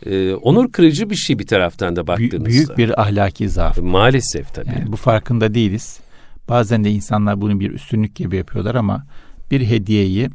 e, 0.07 0.35
onur 0.35 0.73
kırıcı 0.73 1.11
bir 1.11 1.17
şey 1.17 1.39
bir 1.39 1.47
taraftan 1.47 1.97
da 1.97 2.07
baktığınızda. 2.07 2.45
Büyük 2.45 2.79
bir 2.79 3.03
ahlaki 3.03 3.49
zaaf. 3.49 3.79
Maalesef 3.79 4.55
tabii. 4.55 4.69
Yani 4.69 4.93
bu 4.93 4.97
farkında 4.97 5.55
değiliz. 5.55 6.01
Bazen 6.49 6.85
de 6.85 6.91
insanlar 6.91 7.41
bunu 7.41 7.61
bir 7.61 7.71
üstünlük 7.71 8.17
gibi 8.17 8.37
yapıyorlar 8.37 8.75
ama 8.75 9.07
bir 9.51 9.67
hediyeyi 9.67 10.31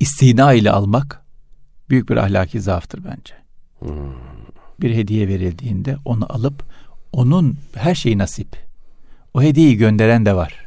istina 0.00 0.52
ile 0.52 0.70
almak 0.70 1.22
büyük 1.90 2.08
bir 2.08 2.16
ahlaki 2.16 2.60
zaaftır 2.60 3.04
bence. 3.04 3.34
Hmm. 3.78 4.12
Bir 4.80 4.94
hediye 4.94 5.28
verildiğinde 5.28 5.96
onu 6.04 6.32
alıp 6.32 6.62
onun 7.12 7.56
her 7.74 7.94
şeyi 7.94 8.18
nasip. 8.18 8.48
O 9.34 9.42
hediyeyi 9.42 9.76
gönderen 9.76 10.26
de 10.26 10.36
var. 10.36 10.66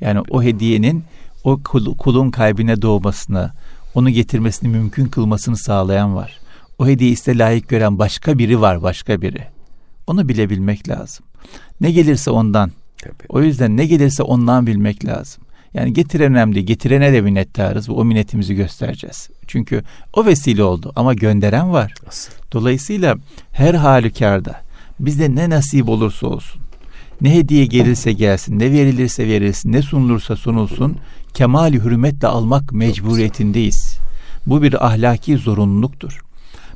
Yani 0.00 0.20
o 0.30 0.42
hediyenin 0.42 1.04
o 1.44 1.62
kulun 1.98 2.30
kalbine 2.30 2.82
doğmasını, 2.82 3.52
onu 3.94 4.10
getirmesini 4.10 4.68
mümkün 4.68 5.06
kılmasını 5.06 5.56
sağlayan 5.56 6.16
var. 6.16 6.38
O 6.78 6.86
hediyeyi 6.86 7.14
ise 7.14 7.38
layık 7.38 7.68
gören 7.68 7.98
başka 7.98 8.38
biri 8.38 8.60
var, 8.60 8.82
başka 8.82 9.22
biri. 9.22 9.42
Onu 10.06 10.28
bilebilmek 10.28 10.88
lazım. 10.88 11.26
Ne 11.80 11.90
gelirse 11.90 12.30
ondan. 12.30 12.72
Tabii. 13.02 13.26
O 13.28 13.42
yüzden 13.42 13.76
ne 13.76 13.86
gelirse 13.86 14.22
ondan 14.22 14.66
bilmek 14.66 15.04
lazım. 15.04 15.42
Yani 15.74 15.92
getiren 15.92 16.32
önemli, 16.32 16.64
getirene 16.64 17.12
de 17.12 17.20
minnettarız 17.20 17.88
ve 17.88 17.92
o 17.92 18.04
minnetimizi 18.04 18.54
göstereceğiz. 18.54 19.28
Çünkü 19.46 19.82
o 20.12 20.26
vesile 20.26 20.62
oldu 20.62 20.92
ama 20.96 21.14
gönderen 21.14 21.72
var. 21.72 21.94
Asıl. 22.08 22.32
Dolayısıyla 22.52 23.16
her 23.52 23.74
halükarda 23.74 24.60
bizde 25.00 25.34
ne 25.34 25.50
nasip 25.50 25.88
olursa 25.88 26.26
olsun, 26.26 26.60
ne 27.20 27.34
hediye 27.34 27.66
gelirse 27.66 28.12
gelsin, 28.12 28.58
ne 28.58 28.72
verilirse 28.72 29.28
verilsin, 29.28 29.72
ne 29.72 29.82
sunulursa 29.82 30.36
sunulsun, 30.36 30.96
kemali 31.34 31.84
hürmetle 31.84 32.28
almak 32.28 32.72
mecburiyetindeyiz. 32.72 33.98
Bu 34.46 34.62
bir 34.62 34.86
ahlaki 34.86 35.36
zorunluluktur. 35.36 36.20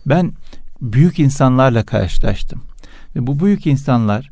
Ben 0.07 0.33
büyük 0.81 1.19
insanlarla 1.19 1.83
karşılaştım. 1.83 2.63
Ve 3.17 3.27
bu 3.27 3.41
büyük 3.41 3.67
insanlar 3.67 4.31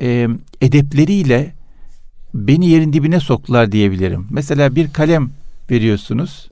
e, 0.00 0.28
edepleriyle 0.60 1.54
beni 2.34 2.68
yerin 2.68 2.92
dibine 2.92 3.20
soktular 3.20 3.72
diyebilirim. 3.72 4.26
Mesela 4.30 4.74
bir 4.74 4.92
kalem 4.92 5.30
veriyorsunuz. 5.70 6.50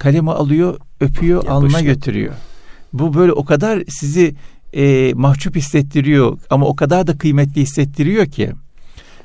Kalemi 0.00 0.30
alıyor, 0.30 0.78
öpüyor, 1.00 1.36
Yapışıyor. 1.36 1.44
alnına 1.56 1.80
götürüyor. 1.80 2.34
Bu 2.92 3.14
böyle 3.14 3.32
o 3.32 3.44
kadar 3.44 3.82
sizi 3.88 4.34
e, 4.72 5.12
mahcup 5.14 5.56
hissettiriyor 5.56 6.38
ama 6.50 6.66
o 6.66 6.76
kadar 6.76 7.06
da 7.06 7.18
kıymetli 7.18 7.60
hissettiriyor 7.60 8.26
ki. 8.26 8.52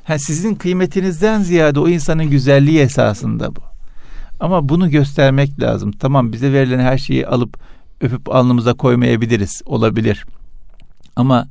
Ha, 0.04 0.18
sizin 0.18 0.54
kıymetinizden 0.54 1.42
ziyade 1.42 1.80
o 1.80 1.88
insanın 1.88 2.30
güzelliği 2.30 2.78
esasında 2.78 3.56
bu. 3.56 3.60
Ama 4.40 4.68
bunu 4.68 4.90
göstermek 4.90 5.60
lazım. 5.60 5.92
Tamam 5.92 6.32
bize 6.32 6.52
verilen 6.52 6.78
her 6.78 6.98
şeyi 6.98 7.26
alıp 7.26 7.56
öpüp 8.00 8.34
alnımıza 8.34 8.74
koymayabiliriz. 8.74 9.62
Olabilir. 9.66 10.26
Ama 11.16 11.48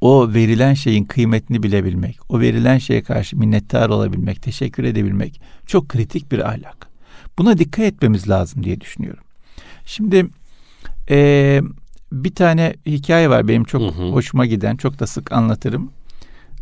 o 0.00 0.34
verilen 0.34 0.74
şeyin 0.74 1.04
kıymetini 1.04 1.62
bilebilmek, 1.62 2.18
o 2.28 2.40
verilen 2.40 2.78
şeye 2.78 3.02
karşı 3.02 3.38
minnettar 3.38 3.88
olabilmek, 3.88 4.42
teşekkür 4.42 4.84
edebilmek 4.84 5.40
çok 5.66 5.88
kritik 5.88 6.32
bir 6.32 6.48
ahlak. 6.48 6.88
Buna 7.38 7.58
dikkat 7.58 7.84
etmemiz 7.84 8.28
lazım 8.28 8.64
diye 8.64 8.80
düşünüyorum. 8.80 9.24
Şimdi 9.84 10.26
e, 11.10 11.60
bir 12.12 12.34
tane 12.34 12.74
hikaye 12.86 13.30
var 13.30 13.48
benim 13.48 13.64
çok 13.64 13.82
hı 13.82 13.86
hı. 13.86 14.08
hoşuma 14.08 14.46
giden, 14.46 14.76
çok 14.76 14.98
da 14.98 15.06
sık 15.06 15.32
anlatırım. 15.32 15.90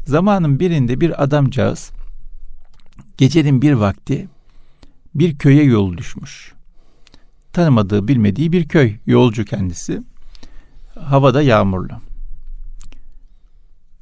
Zamanın 0.07 0.61
birinde 0.61 1.01
bir 1.01 1.23
adamcağız 1.23 1.91
gecenin 3.19 3.63
bir 3.63 3.73
vakti 3.73 4.29
bir 5.15 5.39
köye 5.39 5.65
yol 5.65 5.97
düşmüş. 5.97 6.53
Tanımadığı, 7.53 8.09
bilmediği 8.09 8.53
bir 8.53 8.69
köy, 8.69 8.97
yolcu 9.07 9.45
kendisi. 9.45 10.03
Havada 11.01 11.43
yağmurlu. 11.43 11.93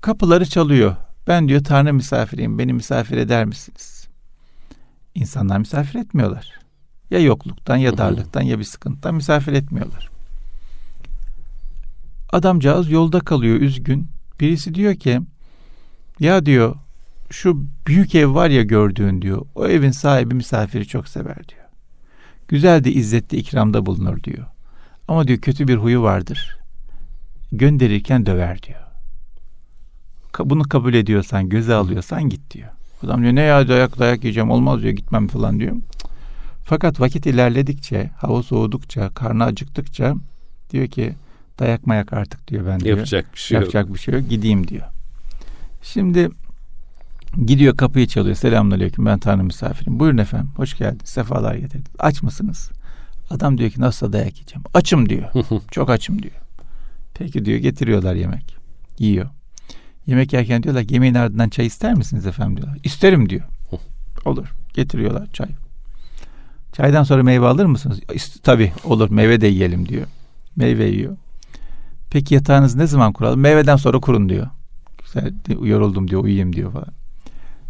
Kapıları 0.01 0.47
çalıyor. 0.47 0.97
Ben 1.27 1.49
diyor 1.49 1.65
Tanrı 1.65 1.95
misafiriyim. 1.95 2.59
Beni 2.59 2.73
misafir 2.73 3.17
eder 3.17 3.45
misiniz? 3.45 4.09
İnsanlar 5.15 5.59
misafir 5.59 5.99
etmiyorlar. 5.99 6.59
Ya 7.11 7.19
yokluktan 7.19 7.77
ya 7.77 7.99
darlıktan 7.99 8.43
ya 8.43 8.59
bir 8.59 8.65
sıkıntıdan 8.65 9.15
misafir 9.15 9.53
etmiyorlar. 9.53 10.11
Adamcağız 12.33 12.91
yolda 12.91 13.21
kalıyor 13.21 13.61
üzgün. 13.61 14.09
Birisi 14.41 14.75
diyor 14.75 14.95
ki 14.95 15.21
ya 16.21 16.47
diyor 16.47 16.77
şu 17.31 17.67
büyük 17.87 18.15
ev 18.15 18.35
var 18.35 18.51
ya 18.51 18.63
gördüğün 18.63 19.23
diyor. 19.23 19.47
O 19.55 19.67
evin 19.67 19.91
sahibi 19.91 20.35
misafiri 20.35 20.87
çok 20.87 21.09
sever 21.09 21.49
diyor. 21.49 21.68
Güzel 22.49 22.85
de 22.85 22.93
izzetli 22.93 23.39
ikramda 23.39 23.87
bulunur 23.87 24.23
diyor. 24.23 24.47
Ama 25.09 25.29
diyor 25.29 25.39
kötü 25.39 25.69
bir 25.69 25.77
huyu 25.77 26.03
vardır. 26.03 26.59
Gönderirken 27.53 28.27
döver 28.27 28.63
diyor 28.63 28.89
bunu 30.45 30.63
kabul 30.63 30.95
ediyorsan, 30.95 31.49
göze 31.49 31.75
alıyorsan 31.75 32.29
git 32.29 32.51
diyor. 32.51 32.69
Adam 33.03 33.23
diyor 33.23 33.35
ne 33.35 33.41
ya 33.43 33.69
dayak 33.69 33.99
dayak 33.99 34.25
yiyeceğim 34.25 34.51
olmaz 34.51 34.83
diyor 34.83 34.93
gitmem 34.93 35.29
falan 35.29 35.61
diyor. 35.61 35.77
Fakat 36.65 37.01
vakit 37.01 37.27
ilerledikçe, 37.27 38.11
hava 38.17 38.43
soğudukça, 38.43 39.11
karnı 39.15 39.45
acıktıkça 39.45 40.15
diyor 40.71 40.87
ki 40.87 41.15
dayak 41.59 41.87
mayak 41.87 42.13
artık 42.13 42.49
diyor 42.49 42.67
ben 42.67 42.81
diyor. 42.81 42.97
Yapacak 42.97 43.35
bir 43.35 43.39
şey 43.39 43.55
Yapacak 43.55 43.87
yok. 43.87 43.95
bir 43.95 44.01
şey 44.01 44.15
yok 44.15 44.31
gideyim 44.31 44.69
diyor. 44.69 44.87
Şimdi 45.83 46.29
gidiyor 47.47 47.77
kapıyı 47.77 48.07
çalıyor. 48.07 48.37
Selamünaleyküm 48.37 49.07
ben 49.07 49.19
Tanrı 49.19 49.45
misafirim. 49.45 50.01
Buyurun 50.01 50.19
efendim 50.19 50.51
hoş 50.57 50.77
geldiniz. 50.77 51.09
Sefalar 51.09 51.55
getirdiniz. 51.55 51.97
Aç 51.99 52.23
mısınız? 52.23 52.71
Adam 53.31 53.59
diyor 53.59 53.71
ki 53.71 53.81
nasıl 53.81 54.13
dayak 54.13 54.35
yiyeceğim? 54.37 54.65
Açım 54.75 55.09
diyor. 55.09 55.29
Çok 55.71 55.91
açım 55.91 56.23
diyor. 56.23 56.35
Peki 57.15 57.45
diyor 57.45 57.59
getiriyorlar 57.59 58.15
yemek. 58.15 58.57
Yiyor. 58.99 59.27
Yemek 60.07 60.33
yerken 60.33 60.63
diyorlar 60.63 60.85
yemeğin 60.89 61.15
ardından 61.15 61.49
çay 61.49 61.67
ister 61.67 61.95
misiniz 61.95 62.27
efendim 62.27 62.57
diyorlar. 62.57 62.79
İsterim 62.85 63.29
diyor. 63.29 63.45
Olur. 64.25 64.47
Getiriyorlar 64.75 65.27
çay. 65.33 65.49
Çaydan 66.73 67.03
sonra 67.03 67.23
meyve 67.23 67.47
alır 67.47 67.65
mısınız? 67.65 68.01
Tabii 68.43 68.73
olur 68.85 69.11
meyve 69.11 69.41
de 69.41 69.47
yiyelim 69.47 69.89
diyor. 69.89 70.07
Meyve 70.57 70.85
yiyor. 70.85 71.17
Peki 72.11 72.35
yatağınız 72.35 72.75
ne 72.75 72.87
zaman 72.87 73.13
kuralım? 73.13 73.41
Meyveden 73.41 73.77
sonra 73.77 74.01
kurun 74.01 74.29
diyor. 74.29 74.47
Güzel, 75.05 75.33
yoruldum 75.63 76.09
diyor 76.09 76.25
uyuyayım 76.25 76.53
diyor 76.53 76.73
falan. 76.73 76.98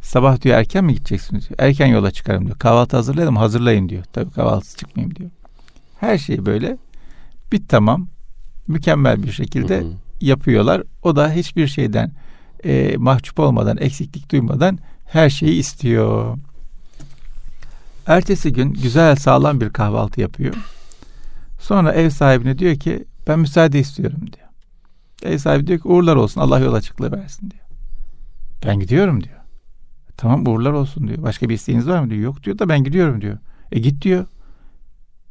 Sabah 0.09 0.41
diyor 0.41 0.59
erken 0.59 0.85
mi 0.85 0.95
gideceksiniz? 0.95 1.49
Diyor. 1.49 1.59
Erken 1.59 1.87
yola 1.87 2.11
çıkarım 2.11 2.47
diyor. 2.47 2.59
Kahvaltı 2.59 2.97
hazırlayalım 2.97 3.37
hazırlayın 3.37 3.89
diyor. 3.89 4.05
Tabii 4.13 4.31
kahvaltısı 4.31 4.77
çıkmayayım 4.77 5.17
diyor. 5.17 5.31
Her 6.01 6.19
şey 6.19 6.47
böyle 6.47 6.79
bit 7.53 7.69
tamam 7.69 8.09
mükemmel 8.69 9.23
bir 9.23 9.33
şekilde 9.33 9.81
hı 9.81 9.85
hı. 9.85 9.93
yapıyorlar. 10.21 10.83
O 11.03 11.17
da 11.17 11.33
hiçbir 11.33 11.67
şeyden 11.67 12.13
e, 12.65 12.97
mahcup 12.97 13.39
olmadan, 13.39 13.77
eksiklik 13.77 14.33
duymadan 14.33 14.79
her 15.07 15.31
şeyi 15.31 15.59
istiyor. 15.59 16.39
Ertesi 18.07 18.53
gün 18.53 18.73
güzel 18.73 19.17
sağlam 19.17 19.61
bir 19.61 19.71
kahvaltı 19.71 20.21
yapıyor. 20.21 20.55
Sonra 21.61 21.93
ev 21.93 22.11
sahibine 22.11 22.59
diyor 22.59 22.77
ki 22.77 23.05
ben 23.27 23.39
müsaade 23.39 23.79
istiyorum 23.79 24.21
diyor. 24.21 24.49
Ev 25.35 25.39
sahibi 25.39 25.67
diyor 25.67 25.81
ki 25.81 25.89
uğurlar 25.89 26.17
olsun 26.17 26.41
Allah 26.41 26.59
yol 26.59 26.75
açıklığı 26.75 27.13
versin 27.13 27.51
diyor. 27.51 27.65
Ben 28.67 28.81
gidiyorum 28.81 29.25
diyor. 29.25 29.38
Tamam 30.19 30.47
uğurlar 30.47 30.73
olsun 30.73 31.09
diyor. 31.09 31.23
Başka 31.23 31.49
bir 31.49 31.55
isteğiniz 31.55 31.89
var 31.89 32.01
mı 32.01 32.11
diyor. 32.11 32.21
Yok 32.21 32.43
diyor 32.43 32.59
da 32.59 32.69
ben 32.69 32.85
gidiyorum 32.85 33.21
diyor. 33.21 33.39
E 33.73 33.79
git 33.79 34.03
diyor. 34.03 34.27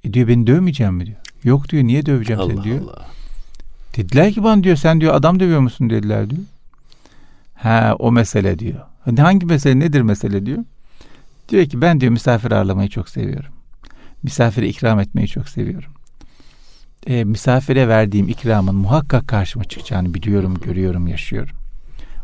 E 0.04 0.14
diyor 0.14 0.28
beni 0.28 0.48
dövmeyeceğim 0.48 0.94
mi 0.94 1.06
diyor. 1.06 1.18
Yok 1.44 1.70
diyor 1.70 1.84
niye 1.84 2.06
döveceğim 2.06 2.42
Allah 2.42 2.54
seni 2.54 2.64
diyor. 2.64 2.82
Allah. 2.82 3.06
Dediler 3.98 4.34
ki 4.34 4.44
bana 4.44 4.64
diyor 4.64 4.76
sen 4.76 5.02
diyor 5.02 5.16
adam 5.16 5.40
dövüyor 5.40 5.60
musun 5.60 5.90
dediler 5.90 6.30
diyor. 6.30 6.42
Ha 7.56 7.96
o 8.00 8.12
mesele 8.12 8.60
diyor. 8.60 8.80
Hangi 9.18 9.46
mesele 9.46 9.80
nedir 9.80 10.02
mesele 10.02 10.46
diyor. 10.46 10.64
Diyor 11.50 11.66
ki 11.66 11.82
ben 11.82 12.02
diyor 12.02 12.12
misafir 12.12 12.52
ağırlamayı 12.52 12.90
çok 12.90 13.10
seviyorum. 13.10 13.52
Misafire 14.24 14.68
ikram 14.68 15.00
etmeyi 15.00 15.28
çok 15.28 15.50
seviyorum. 15.50 15.92
E, 17.08 17.24
misafire 17.24 17.88
verdiğim 17.88 18.28
ikramın 18.28 18.76
muhakkak 18.76 19.28
karşıma 19.28 19.64
çıkacağını 19.64 20.14
biliyorum, 20.14 20.58
görüyorum, 20.64 21.08
yaşıyorum. 21.08 21.56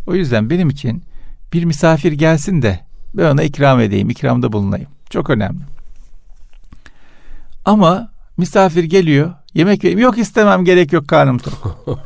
O 0.07 0.15
yüzden 0.15 0.49
benim 0.49 0.69
için 0.69 1.03
bir 1.53 1.65
misafir 1.65 2.11
gelsin 2.11 2.61
de 2.61 2.79
ben 3.13 3.31
ona 3.31 3.43
ikram 3.43 3.79
edeyim, 3.79 4.09
ikramda 4.09 4.51
bulunayım. 4.51 4.87
Çok 5.09 5.29
önemli. 5.29 5.59
Ama 7.65 8.11
misafir 8.37 8.83
geliyor, 8.83 9.33
yemek 9.53 9.83
vereyim. 9.83 9.99
Yok 9.99 10.17
istemem, 10.17 10.65
gerek 10.65 10.93
yok 10.93 11.07
karnım 11.07 11.37
tok. 11.37 11.85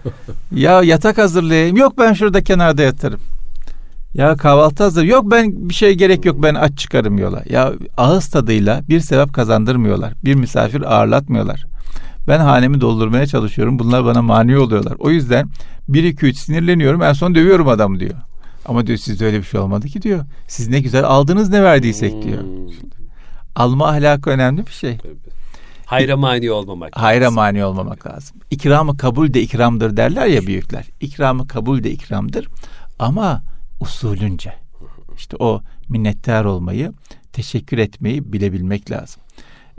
ya 0.52 0.84
yatak 0.84 1.18
hazırlayayım. 1.18 1.78
Yok 1.78 1.98
ben 1.98 2.14
şurada 2.14 2.44
kenarda 2.44 2.82
yatarım. 2.82 3.20
Ya 4.14 4.36
kahvaltı 4.36 4.84
hazır. 4.84 5.04
Yok 5.04 5.32
ben 5.32 5.70
bir 5.70 5.74
şey 5.74 5.94
gerek 5.94 6.26
yok 6.26 6.44
ben 6.44 6.56
aç 6.56 6.78
çıkarım 6.78 7.18
yola. 7.18 7.44
Ya 7.50 7.74
ağız 7.98 8.28
tadıyla 8.28 8.82
bir 8.90 9.00
sevap 9.00 9.34
kazandırmıyorlar. 9.34 10.14
Bir 10.26 10.36
misafir 10.36 10.94
ağırlatmıyorlar. 10.96 11.66
Ben 12.28 12.40
hanemi 12.40 12.82
doldurmaya 12.82 13.28
çalışıyorum. 13.28 13.80
Bunlar 13.80 14.06
bana 14.06 14.22
mani 14.22 14.58
oluyorlar. 14.58 14.96
O 15.00 15.10
yüzden 15.10 15.50
1 15.90 16.04
2 16.04 16.26
3 16.26 16.38
sinirleniyorum. 16.38 17.02
En 17.02 17.14
son 17.14 17.36
dövüyorum 17.36 17.68
adam 17.68 18.00
diyor. 18.00 18.14
Ama 18.68 18.88
diyor 18.88 18.98
sizde 18.98 19.26
öyle 19.26 19.38
bir 19.38 19.44
şey 19.44 19.60
olmadı 19.60 19.88
ki 19.88 20.02
diyor. 20.02 20.26
Siz 20.48 20.68
ne 20.68 20.80
güzel 20.80 21.04
aldınız 21.04 21.50
ne 21.50 21.64
verdiysek 21.64 22.24
diyor. 22.24 22.44
Hmm. 22.44 22.68
Alma 23.56 23.88
ahlakı 23.88 24.30
önemli 24.30 24.68
bir 24.68 24.72
şey. 24.72 24.98
Hayra 25.86 26.18
mani 26.18 26.52
olmamak 26.52 26.90
Hayra 26.96 27.24
lazım. 27.24 27.36
mani 27.36 27.66
olmamak 27.66 28.08
lazım. 28.08 28.38
İkramı 28.52 28.98
kabul 28.98 29.34
de 29.34 29.42
ikramdır 29.42 29.98
derler 29.98 30.28
ya 30.28 30.48
büyükler. 30.48 30.86
İkramı 31.02 31.48
kabul 31.48 31.84
de 31.84 31.92
ikramdır. 31.92 32.48
Ama 33.00 33.44
usulünce. 33.80 34.54
İşte 35.18 35.38
o 35.40 35.62
minnettar 35.90 36.46
olmayı, 36.46 36.92
teşekkür 37.34 37.78
etmeyi 37.78 38.34
bilebilmek 38.34 38.92
lazım. 38.92 39.22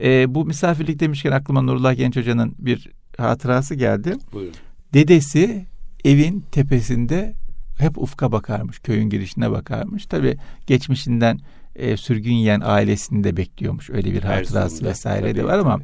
E, 0.02 0.34
bu 0.34 0.44
misafirlik 0.44 1.00
demişken 1.00 1.32
aklıma 1.32 1.62
Nurullah 1.62 1.96
Genç 1.96 2.16
Hoca'nın 2.16 2.54
bir 2.58 2.88
hatırası 3.18 3.74
geldi. 3.74 4.14
Buyurun. 4.32 4.54
Dedesi 4.94 5.66
evin 6.04 6.44
tepesinde 6.52 7.34
hep 7.78 7.98
ufka 7.98 8.32
bakarmış, 8.32 8.78
köyün 8.78 9.10
girişine 9.10 9.50
bakarmış. 9.50 10.06
Tabii 10.06 10.36
geçmişinden 10.66 11.40
e, 11.76 11.96
sürgün 11.96 12.34
yiyen 12.34 12.60
ailesini 12.64 13.24
de 13.24 13.36
bekliyormuş. 13.36 13.90
Öyle 13.90 14.12
bir 14.12 14.22
hatırası 14.22 14.84
vesaire 14.84 15.34
de 15.34 15.44
var 15.44 15.58
ama 15.58 15.80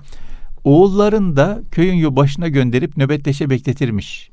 oğulların 0.65 1.37
da 1.37 1.63
köyün 1.71 2.17
başına 2.17 2.49
gönderip 2.49 2.97
nöbetleşe 2.97 3.51
bekletirmiş 3.51 4.31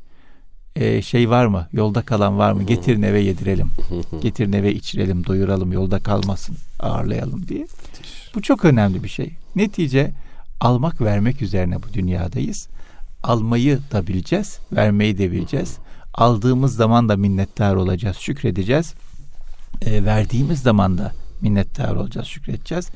e, 0.76 1.02
şey 1.02 1.30
var 1.30 1.46
mı? 1.46 1.68
Yolda 1.74 2.02
kalan 2.02 2.38
var 2.38 2.52
mı? 2.52 2.64
Getirin 2.64 3.02
eve 3.02 3.20
yedirelim. 3.20 3.68
Getirin 4.22 4.54
eve 4.54 4.74
içirelim, 4.74 5.26
doyuralım, 5.26 5.72
yolda 5.72 6.00
kalmasın, 6.00 6.58
ağırlayalım 6.80 7.48
diye. 7.48 7.68
Bu 8.36 8.42
çok 8.42 8.66
önemli 8.66 9.04
bir 9.04 9.10
şey. 9.10 9.32
Netice 9.56 10.12
almak 10.60 11.02
vermek 11.02 11.42
üzerine 11.42 11.84
bu 11.84 11.94
dünyadayız. 11.94 12.68
Almayı 13.24 13.80
da 13.92 14.08
bileceğiz, 14.08 14.60
vermeyi 14.72 15.18
de 15.18 15.32
bileceğiz. 15.32 15.78
Aldığımız 16.14 16.76
zaman 16.76 17.10
da 17.10 17.18
minnettar 17.18 17.76
olacağız, 17.76 18.18
şükredeceğiz. 18.18 18.94
E, 19.86 20.06
verdiğimiz 20.06 20.62
zaman 20.62 20.98
da 20.98 21.12
minnettar 21.42 21.96
olacağız, 21.96 22.28
şükredeceğiz. 22.28 22.90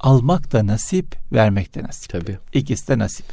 Almak 0.00 0.52
da 0.52 0.66
nasip, 0.66 1.16
vermek 1.32 1.74
de 1.74 1.82
nasip. 1.82 2.10
Tabii. 2.10 2.38
İkisi 2.52 2.88
de 2.88 2.98
nasip. 2.98 3.26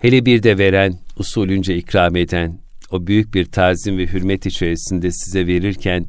Hele 0.00 0.26
bir 0.26 0.42
de 0.42 0.58
veren, 0.58 0.98
usulünce 1.16 1.76
ikram 1.76 2.16
eden, 2.16 2.58
o 2.90 3.06
büyük 3.06 3.34
bir 3.34 3.44
tazim 3.44 3.98
ve 3.98 4.06
hürmet 4.06 4.46
içerisinde 4.46 5.10
size 5.10 5.46
verirken 5.46 6.06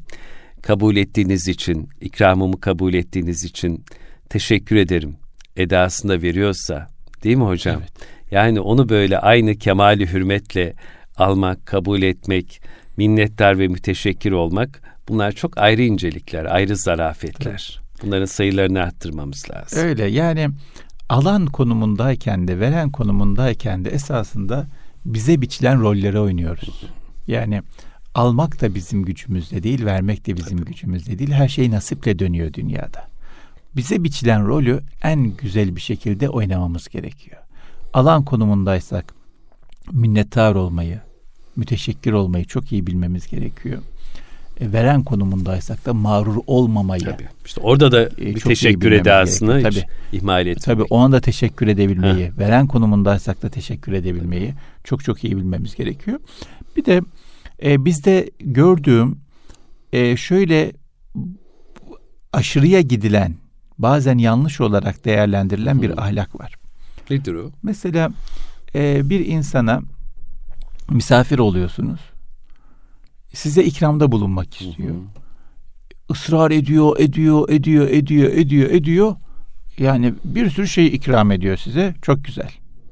kabul 0.62 0.96
ettiğiniz 0.96 1.48
için, 1.48 1.89
ikramımı 2.01 2.60
kabul 2.60 2.94
ettiğiniz 2.94 3.44
için 3.44 3.86
teşekkür 4.30 4.75
ederim 4.75 5.15
edasında 5.56 6.22
veriyorsa 6.22 6.88
değil 7.24 7.36
mi 7.36 7.44
hocam? 7.44 7.77
Evet. 7.80 7.92
Yani 8.32 8.60
onu 8.60 8.89
böyle 8.89 9.20
aynı 9.20 9.56
kemali 9.56 10.13
hürmetle 10.13 10.74
almak, 11.17 11.65
kabul 11.65 12.01
etmek, 12.01 12.62
minnettar 12.98 13.60
ve 13.60 13.67
müteşekkir 13.67 14.31
olmak 14.31 14.81
bunlar 15.10 15.31
çok 15.31 15.57
ayrı 15.57 15.81
incelikler, 15.81 16.45
ayrı 16.45 16.77
zarafetler. 16.77 17.79
Evet. 17.79 18.03
Bunların 18.03 18.25
sayılarını 18.25 18.81
arttırmamız 18.81 19.50
lazım. 19.50 19.79
Öyle 19.79 20.05
yani 20.05 20.50
alan 21.10 21.45
konumundayken 21.45 22.47
de 22.47 22.60
veren 22.60 22.91
konumundayken 22.91 23.86
de 23.86 23.89
esasında 23.89 24.67
bize 25.06 25.41
biçilen 25.41 25.82
rolleri 25.82 26.19
oynuyoruz. 26.19 26.84
Yani 27.28 27.62
almak 28.15 28.62
da 28.62 28.75
bizim 28.75 29.04
gücümüzde 29.04 29.63
değil, 29.63 29.86
vermek 29.86 30.28
de 30.28 30.38
bizim 30.38 30.58
gücümüzde 30.58 31.19
değil. 31.19 31.32
Her 31.32 31.47
şey 31.47 31.71
nasiple 31.71 32.19
dönüyor 32.19 32.54
dünyada. 32.54 33.08
Bize 33.75 34.04
biçilen 34.04 34.47
rolü 34.47 34.80
en 35.04 35.23
güzel 35.38 35.75
bir 35.75 35.82
şekilde 35.82 36.30
oynamamız 36.30 36.88
gerekiyor. 36.88 37.41
Alan 37.93 38.25
konumundaysak 38.25 39.14
minnettar 39.91 40.56
olmayı, 40.56 41.00
müteşekkir 41.56 42.12
olmayı 42.12 42.45
çok 42.45 42.71
iyi 42.71 42.88
bilmemiz 42.88 43.28
gerekiyor. 43.28 43.82
E, 44.60 44.74
veren 44.74 45.04
konumundaysak 45.04 45.86
da 45.86 45.93
mağrur 45.93 46.36
olmamayı. 46.48 47.04
Tabii. 47.04 47.28
İşte 47.45 47.62
orada 47.62 47.91
da 47.91 48.04
e, 48.04 48.17
bir 48.17 48.39
teşekkür 48.39 48.91
edasını 48.91 49.62
tabii. 49.62 49.84
ihmal 50.12 50.41
etmemek. 50.41 50.63
Tabii 50.63 50.84
ona 50.84 51.12
da 51.12 51.21
teşekkür 51.21 51.67
edebilmeyi, 51.67 52.28
ha. 52.30 52.38
veren 52.38 52.67
konumundaysak 52.67 53.41
da 53.41 53.50
teşekkür 53.50 53.93
edebilmeyi 53.93 54.54
çok 54.84 55.04
çok 55.04 55.24
iyi 55.24 55.38
bilmemiz 55.38 55.76
gerekiyor. 55.76 56.19
Bir 56.78 56.86
de 56.86 57.02
e, 57.63 57.86
bizde 57.86 58.30
gördüğüm 58.39 59.17
e, 59.93 60.17
şöyle 60.17 60.71
aşırıya 62.34 62.82
gidilen, 62.82 63.36
bazen 63.78 64.17
yanlış 64.17 64.62
olarak 64.62 65.06
değerlendirilen 65.06 65.82
bir 65.82 66.04
ahlak 66.04 66.39
var. 66.39 66.54
Nedir 67.10 67.34
o? 67.34 67.52
Mesela 67.63 68.12
e, 68.75 69.10
bir 69.10 69.25
insana 69.25 69.82
misafir 70.89 71.39
oluyorsunuz 71.39 71.99
size 73.36 73.63
ikramda 73.63 74.12
bulunmak 74.12 74.62
istiyor. 74.62 74.89
Hı 74.89 74.93
hı. 74.93 76.13
Israr 76.13 76.51
ediyor, 76.51 76.99
ediyor, 76.99 77.49
ediyor, 77.49 77.88
ediyor, 77.89 78.32
ediyor, 78.32 78.69
ediyor. 78.69 79.15
Yani 79.78 80.13
bir 80.23 80.49
sürü 80.49 80.67
şey 80.67 80.88
ikram 80.88 81.32
ediyor 81.32 81.58
size. 81.58 81.95
Çok 82.01 82.23
güzel. 82.23 82.51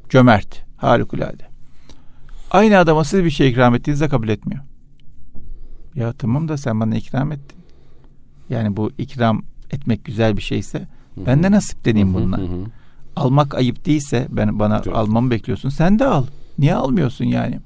Cömert, 0.10 0.66
harikulade. 0.78 1.48
Aynı 2.52 2.78
adama 2.78 3.04
siz 3.04 3.24
bir 3.24 3.30
şey 3.30 3.50
ikram 3.50 3.76
ettiğinizde 3.76 4.10
kabul 4.10 4.30
etmiyor. 4.30 4.64
Ya 5.96 6.14
tamam 6.14 6.48
da 6.48 6.58
sen 6.58 6.80
bana 6.80 6.96
ikram 6.96 7.32
ettin. 7.32 7.60
Yani 8.50 8.78
bu 8.78 8.92
ikram 8.98 9.42
etmek 9.72 10.06
güzel 10.06 10.38
bir 10.38 10.42
şeyse 10.42 10.80
Hı-hı. 10.80 11.26
ben 11.26 11.44
de 11.44 11.52
nasip 11.52 11.86
dediğim 11.86 12.14
bunlar. 12.14 12.42
Almak 13.16 13.56
ayıp 13.56 13.86
değilse 13.86 14.28
ben 14.30 14.60
bana 14.60 14.82
Çok. 14.82 14.96
almamı 14.96 15.32
bekliyorsun. 15.32 15.70
Sen 15.70 16.00
de 16.00 16.06
al. 16.06 16.26
Niye 16.60 16.76
almıyorsun 16.76 17.26
yani? 17.26 17.60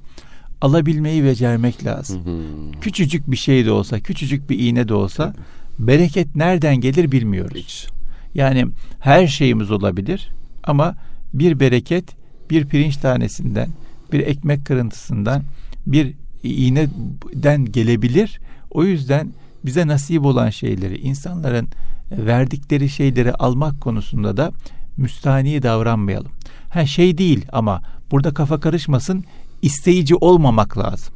alabilmeyi 0.60 1.24
becermek 1.24 1.84
lazım. 1.84 2.26
Hı 2.26 2.30
hı. 2.30 2.80
Küçücük 2.80 3.30
bir 3.30 3.36
şey 3.36 3.66
de 3.66 3.70
olsa, 3.70 4.00
küçücük 4.00 4.50
bir 4.50 4.58
iğne 4.58 4.88
de 4.88 4.94
olsa 4.94 5.32
Tabii. 5.32 5.86
bereket 5.88 6.36
nereden 6.36 6.76
gelir 6.76 7.12
bilmiyoruz. 7.12 7.56
Hiç. 7.56 7.86
Yani 8.34 8.66
her 9.00 9.26
şeyimiz 9.26 9.70
olabilir 9.70 10.30
ama 10.64 10.94
bir 11.34 11.60
bereket 11.60 12.04
bir 12.50 12.66
pirinç 12.66 12.96
tanesinden, 12.96 13.68
bir 14.12 14.20
ekmek 14.20 14.66
kırıntısından, 14.66 15.42
bir 15.86 16.14
iğneden 16.42 17.64
gelebilir. 17.64 18.40
O 18.70 18.84
yüzden 18.84 19.32
bize 19.64 19.86
nasip 19.86 20.24
olan 20.24 20.50
şeyleri, 20.50 20.98
insanların 20.98 21.68
verdikleri 22.10 22.88
şeyleri 22.88 23.32
almak 23.32 23.80
konusunda 23.80 24.36
da 24.36 24.52
müstani 24.98 25.62
davranmayalım. 25.62 26.32
Ha 26.70 26.86
şey 26.86 27.18
değil 27.18 27.46
ama 27.52 27.82
burada 28.10 28.34
kafa 28.34 28.60
karışmasın 28.60 29.24
isteyici 29.62 30.14
olmamak 30.14 30.78
lazım. 30.78 31.14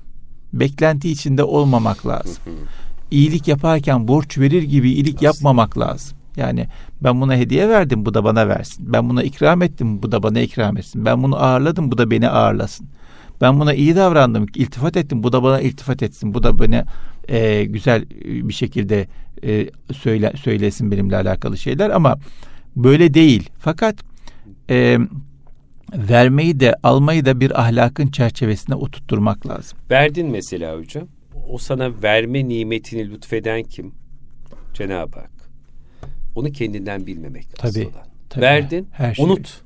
Beklenti 0.53 1.11
içinde 1.11 1.45
olmamak 1.45 2.07
lazım. 2.07 2.42
İyilik 3.11 3.49
yaparken 3.49 4.09
borç 4.09 4.38
verir 4.38 4.62
gibi 4.62 4.92
iyilik 4.92 5.23
yapmamak 5.23 5.79
lazım. 5.79 6.16
Yani 6.37 6.66
ben 7.01 7.21
buna 7.21 7.37
hediye 7.37 7.68
verdim 7.68 8.07
bu 8.07 8.14
da 8.14 8.25
bana 8.25 8.49
versin. 8.49 8.92
Ben 8.92 9.09
buna 9.09 9.23
ikram 9.23 9.62
ettim 9.62 10.03
bu 10.03 10.12
da 10.12 10.23
bana 10.23 10.40
ikram 10.40 10.77
etsin. 10.77 11.05
Ben 11.05 11.23
bunu 11.23 11.37
ağırladım 11.37 11.90
bu 11.92 11.99
da 11.99 12.11
beni 12.11 12.29
ağırlasın. 12.29 12.88
Ben 13.40 13.61
buna 13.61 13.75
iyi 13.75 13.97
davrandım, 13.97 14.47
iltifat 14.55 14.97
ettim. 14.97 15.23
Bu 15.23 15.33
da 15.33 15.42
bana 15.42 15.61
iltifat 15.61 16.03
etsin. 16.03 16.35
Bu 16.35 16.42
da 16.42 16.59
bana 16.59 16.85
e, 17.29 17.64
güzel 17.64 18.05
bir 18.25 18.53
şekilde 18.53 19.07
e, 19.45 19.71
söyle 19.92 20.33
söylesin 20.37 20.90
benimle 20.90 21.16
alakalı 21.16 21.59
şeyler 21.59 21.90
ama 21.90 22.18
böyle 22.76 23.14
değil. 23.14 23.50
Fakat 23.58 23.96
e, 24.70 24.98
vermeyi 25.94 26.61
de 26.61 26.74
almayı 26.82 27.24
da 27.24 27.40
bir 27.40 27.61
ahlakın 27.61 28.06
çerçevesine 28.08 28.74
oturtturmak 28.74 29.46
lazım. 29.46 29.78
Verdin 29.90 30.26
mesela 30.26 30.78
hocam. 30.78 31.08
O 31.48 31.58
sana 31.58 32.02
verme 32.02 32.48
nimetini 32.48 33.11
lütfeden 33.11 33.62
kim? 33.62 33.92
Cenab-ı 34.74 35.18
Hak. 35.20 35.30
Onu 36.35 36.52
kendinden 36.52 37.06
bilmemek 37.06 37.56
tabii, 37.56 37.88
Tabii, 38.28 38.42
Verdin, 38.42 38.88
her 38.92 39.14
şey. 39.14 39.24
unut. 39.24 39.62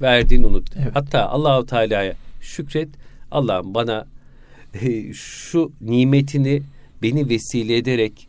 Verdin, 0.00 0.42
unut. 0.42 0.76
Evet. 0.76 0.90
Hatta 0.94 1.28
Allahu 1.28 1.66
Teala'ya 1.66 2.14
şükret. 2.40 2.88
Allah'ım 3.30 3.74
bana 3.74 4.06
şu 5.12 5.72
nimetini 5.80 6.62
beni 7.02 7.28
vesile 7.28 7.76
ederek 7.76 8.28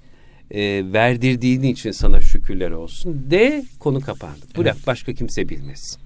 e, 0.51 0.93
verdirdiğin 0.93 1.63
için 1.63 1.91
sana 1.91 2.21
şükürler 2.21 2.71
olsun 2.71 3.31
de 3.31 3.65
konu 3.79 4.01
kapandı. 4.01 4.45
Bırak 4.57 4.75
evet. 4.75 4.87
başka 4.87 5.13
kimse 5.13 5.49
bilmesin. 5.49 6.01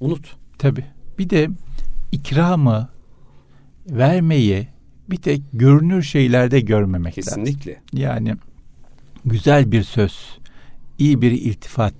Unut. 0.00 0.36
Tabi. 0.58 0.84
Bir 1.18 1.30
de 1.30 1.48
ikramı 2.12 2.88
vermeyi 3.86 4.68
bir 5.10 5.16
tek 5.16 5.42
görünür 5.52 6.02
şeylerde 6.02 6.60
görmemek 6.60 7.14
Kesinlikle. 7.14 7.70
lazım. 7.70 7.84
Yani 7.92 8.34
güzel 9.24 9.72
bir 9.72 9.82
söz, 9.82 10.38
iyi 10.98 11.22
bir 11.22 11.30
iltifat, 11.30 11.94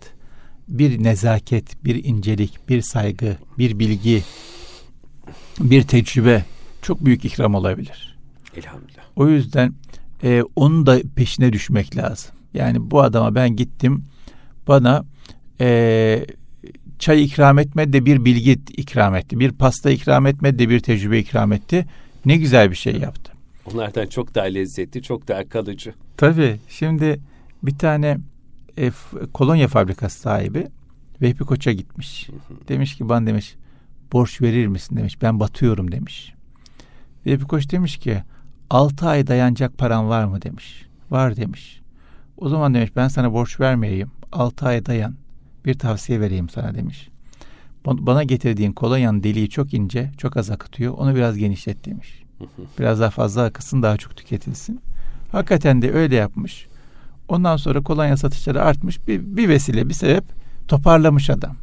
bir 0.68 1.04
nezaket, 1.04 1.84
bir 1.84 2.04
incelik, 2.04 2.68
bir 2.68 2.82
saygı, 2.82 3.36
bir 3.58 3.78
bilgi, 3.78 4.22
bir 5.60 5.82
tecrübe 5.82 6.44
çok 6.82 7.04
büyük 7.04 7.24
ikram 7.24 7.54
olabilir. 7.54 8.18
Elhamdülillah. 8.56 9.02
O 9.16 9.28
yüzden 9.28 9.74
e, 10.24 10.42
onun 10.56 10.86
da 10.86 11.00
peşine 11.16 11.52
düşmek 11.52 11.96
lazım. 11.96 12.30
Yani 12.54 12.90
bu 12.90 13.02
adama 13.02 13.34
ben 13.34 13.56
gittim 13.56 14.04
bana 14.68 15.04
e, 15.60 16.26
çay 16.98 17.24
ikram 17.24 17.58
etmedi 17.58 17.92
de 17.92 18.06
bir 18.06 18.24
bilgi 18.24 18.52
ikram 18.76 19.14
etti. 19.14 19.38
Bir 19.40 19.52
pasta 19.52 19.90
ikram 19.90 20.26
etmedi 20.26 20.58
de 20.58 20.68
bir 20.68 20.80
tecrübe 20.80 21.18
ikram 21.18 21.52
etti. 21.52 21.86
Ne 22.24 22.36
güzel 22.36 22.70
bir 22.70 22.76
şey 22.76 22.96
yaptı. 22.96 23.32
Onlardan 23.72 24.06
çok 24.06 24.34
daha 24.34 24.44
lezzetli, 24.44 25.02
çok 25.02 25.28
daha 25.28 25.48
kalıcı. 25.48 25.94
Tabii. 26.16 26.60
Şimdi 26.68 27.20
bir 27.62 27.78
tane 27.78 28.18
e, 28.78 28.90
kolonya 29.34 29.68
fabrikası 29.68 30.20
sahibi 30.20 30.66
Vehbi 31.22 31.44
Koç'a 31.44 31.72
gitmiş. 31.72 32.28
Demiş 32.68 32.96
ki 32.96 33.08
bana 33.08 33.26
demiş 33.26 33.54
borç 34.12 34.42
verir 34.42 34.66
misin 34.66 34.96
demiş. 34.96 35.22
Ben 35.22 35.40
batıyorum 35.40 35.92
demiş. 35.92 36.34
Vehbi 37.26 37.44
Koç 37.44 37.70
demiş 37.72 37.96
ki 37.96 38.22
6 38.72 39.08
ay 39.08 39.26
dayanacak 39.26 39.78
paran 39.78 40.08
var 40.08 40.24
mı 40.24 40.42
demiş. 40.42 40.86
Var 41.10 41.36
demiş. 41.36 41.80
O 42.36 42.48
zaman 42.48 42.74
demiş 42.74 42.90
ben 42.96 43.08
sana 43.08 43.32
borç 43.32 43.60
vermeyeyim. 43.60 44.10
6 44.32 44.66
ay 44.66 44.86
dayan. 44.86 45.14
Bir 45.64 45.74
tavsiye 45.74 46.20
vereyim 46.20 46.48
sana 46.48 46.74
demiş. 46.74 47.08
Bana 47.86 48.22
getirdiğin 48.22 48.72
kolonyanın 48.72 49.22
deliği 49.22 49.48
çok 49.48 49.74
ince, 49.74 50.10
çok 50.18 50.36
az 50.36 50.50
akıtıyor. 50.50 50.94
Onu 50.94 51.14
biraz 51.14 51.36
genişlet 51.36 51.84
demiş. 51.84 52.22
Biraz 52.78 53.00
daha 53.00 53.10
fazla 53.10 53.44
akısın, 53.44 53.82
daha 53.82 53.96
çok 53.96 54.16
tüketilsin. 54.16 54.80
Hakikaten 55.32 55.82
de 55.82 55.92
öyle 55.92 56.14
yapmış. 56.14 56.66
Ondan 57.28 57.56
sonra 57.56 57.82
kolonya 57.82 58.16
satışları 58.16 58.62
artmış. 58.62 59.08
Bir, 59.08 59.36
bir 59.36 59.48
vesile, 59.48 59.88
bir 59.88 59.94
sebep 59.94 60.24
toparlamış 60.68 61.30
adam. 61.30 61.56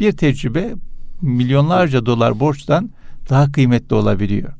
Bir 0.00 0.12
tecrübe 0.12 0.74
milyonlarca 1.22 2.06
dolar 2.06 2.40
borçtan 2.40 2.90
daha 3.30 3.52
kıymetli 3.52 3.96
olabiliyor. 3.96 4.52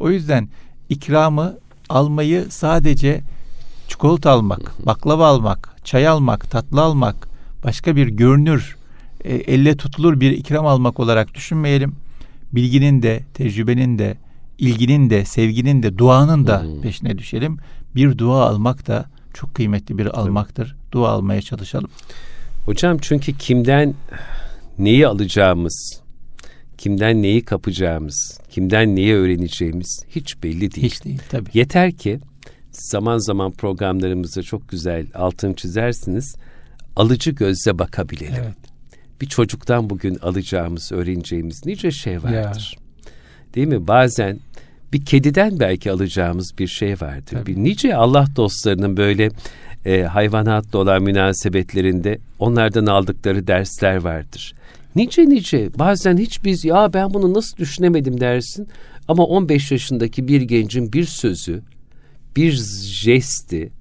O 0.00 0.10
yüzden 0.10 0.48
ikramı 0.88 1.58
almayı 1.88 2.46
sadece 2.50 3.20
çikolata 3.88 4.30
almak, 4.30 4.86
baklava 4.86 5.26
almak, 5.26 5.76
çay 5.84 6.08
almak, 6.08 6.50
tatlı 6.50 6.82
almak, 6.82 7.28
başka 7.64 7.96
bir 7.96 8.08
görünür, 8.08 8.76
e, 9.24 9.34
elle 9.34 9.76
tutulur 9.76 10.20
bir 10.20 10.30
ikram 10.30 10.66
almak 10.66 11.00
olarak 11.00 11.34
düşünmeyelim. 11.34 11.94
Bilginin 12.52 13.02
de, 13.02 13.20
tecrübenin 13.34 13.98
de, 13.98 14.16
ilginin 14.58 15.10
de, 15.10 15.24
sevginin 15.24 15.82
de, 15.82 15.98
duanın 15.98 16.46
da 16.46 16.62
hmm. 16.62 16.80
peşine 16.80 17.18
düşelim. 17.18 17.58
Bir 17.94 18.18
dua 18.18 18.46
almak 18.48 18.86
da 18.86 19.04
çok 19.34 19.54
kıymetli 19.54 19.98
bir 19.98 20.18
almaktır. 20.20 20.76
Dua 20.92 21.08
almaya 21.08 21.42
çalışalım. 21.42 21.90
Hocam 22.66 22.98
çünkü 23.00 23.32
kimden 23.38 23.94
neyi 24.78 25.06
alacağımız, 25.06 26.00
kimden 26.78 27.22
neyi 27.22 27.44
kapacağımız, 27.44 28.40
kimden 28.50 28.96
neyi 28.96 29.14
öğreneceğimiz 29.14 30.04
hiç 30.08 30.42
belli 30.42 30.74
değil. 30.74 30.86
Hiç 30.86 31.04
değil 31.04 31.20
tabii. 31.30 31.50
Yeter 31.54 31.92
ki 31.92 32.20
zaman 32.70 33.18
zaman 33.18 33.52
programlarımızda 33.52 34.42
çok 34.42 34.68
güzel 34.68 35.06
altını 35.14 35.54
çizersiniz. 35.54 36.36
Alıcı 36.96 37.30
gözle 37.30 37.78
bakabilelim. 37.78 38.42
Evet. 38.44 38.54
Bir 39.20 39.26
çocuktan 39.26 39.90
bugün 39.90 40.14
alacağımız, 40.14 40.92
öğreneceğimiz 40.92 41.66
nice 41.66 41.90
şey 41.90 42.22
vardır. 42.22 42.76
Ya. 42.78 42.82
Değil 43.54 43.66
mi? 43.66 43.86
Bazen 43.86 44.38
bir 44.92 45.04
kediden 45.04 45.60
belki 45.60 45.92
alacağımız 45.92 46.58
bir 46.58 46.66
şey 46.66 46.92
vardır. 46.92 47.32
Tabii. 47.32 47.46
Bir 47.46 47.64
nice 47.64 47.96
Allah 47.96 48.26
dostlarının 48.36 48.96
böyle 48.96 49.30
e, 49.84 50.02
hayvanatla 50.02 50.78
olan 50.78 51.02
münasebetlerinde 51.02 52.18
onlardan 52.38 52.86
aldıkları 52.86 53.46
dersler 53.46 53.96
vardır. 53.96 54.54
Nice 54.98 55.28
nice 55.28 55.70
bazen 55.78 56.16
hiç 56.16 56.44
biz 56.44 56.64
ya 56.64 56.92
ben 56.92 57.14
bunu 57.14 57.34
nasıl 57.34 57.56
düşünemedim 57.56 58.20
dersin 58.20 58.68
ama 59.08 59.24
15 59.24 59.72
yaşındaki 59.72 60.28
bir 60.28 60.40
gencin 60.40 60.92
bir 60.92 61.04
sözü, 61.04 61.62
bir 62.36 62.52
jesti, 62.82 63.72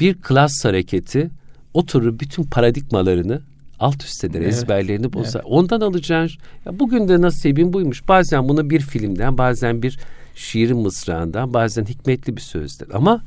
bir 0.00 0.14
klas 0.14 0.64
hareketi 0.64 1.30
oturur 1.74 2.20
bütün 2.20 2.42
paradigmalarını 2.42 3.42
alt 3.80 4.04
üst 4.04 4.24
eder, 4.24 4.40
evet. 4.40 4.52
ezberlerini 4.52 5.12
bozar. 5.12 5.40
Evet. 5.40 5.52
Ondan 5.52 5.80
alacağın, 5.80 6.30
ya 6.66 6.78
bugün 6.78 7.08
de 7.08 7.20
nasibin 7.20 7.72
buymuş. 7.72 8.08
Bazen 8.08 8.48
bunu 8.48 8.70
bir 8.70 8.80
filmden, 8.80 9.38
bazen 9.38 9.82
bir 9.82 9.98
şiirin 10.34 10.78
mısrağından, 10.78 11.54
bazen 11.54 11.84
hikmetli 11.84 12.36
bir 12.36 12.40
sözden. 12.40 12.88
Ama 12.92 13.22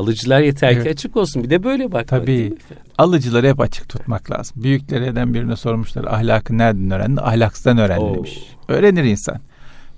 alıcılar 0.00 0.40
yeter 0.40 0.72
ki 0.72 0.80
evet. 0.80 0.92
açık 0.92 1.16
olsun. 1.16 1.44
Bir 1.44 1.50
de 1.50 1.62
böyle 1.62 1.92
bak. 1.92 2.08
Tabii. 2.08 2.54
Alıcıları 2.98 3.48
hep 3.48 3.60
açık 3.60 3.88
tutmak 3.88 4.30
lazım. 4.30 4.62
Büyüklerden 4.62 5.34
birine 5.34 5.56
sormuşlar 5.56 6.04
ahlakı 6.04 6.58
nereden 6.58 6.90
öğrendin? 6.90 7.16
Ahlaksızdan 7.16 7.78
öğrendi 7.78 8.14
demiş. 8.14 8.38
Öğrenir 8.68 9.04
insan. 9.04 9.40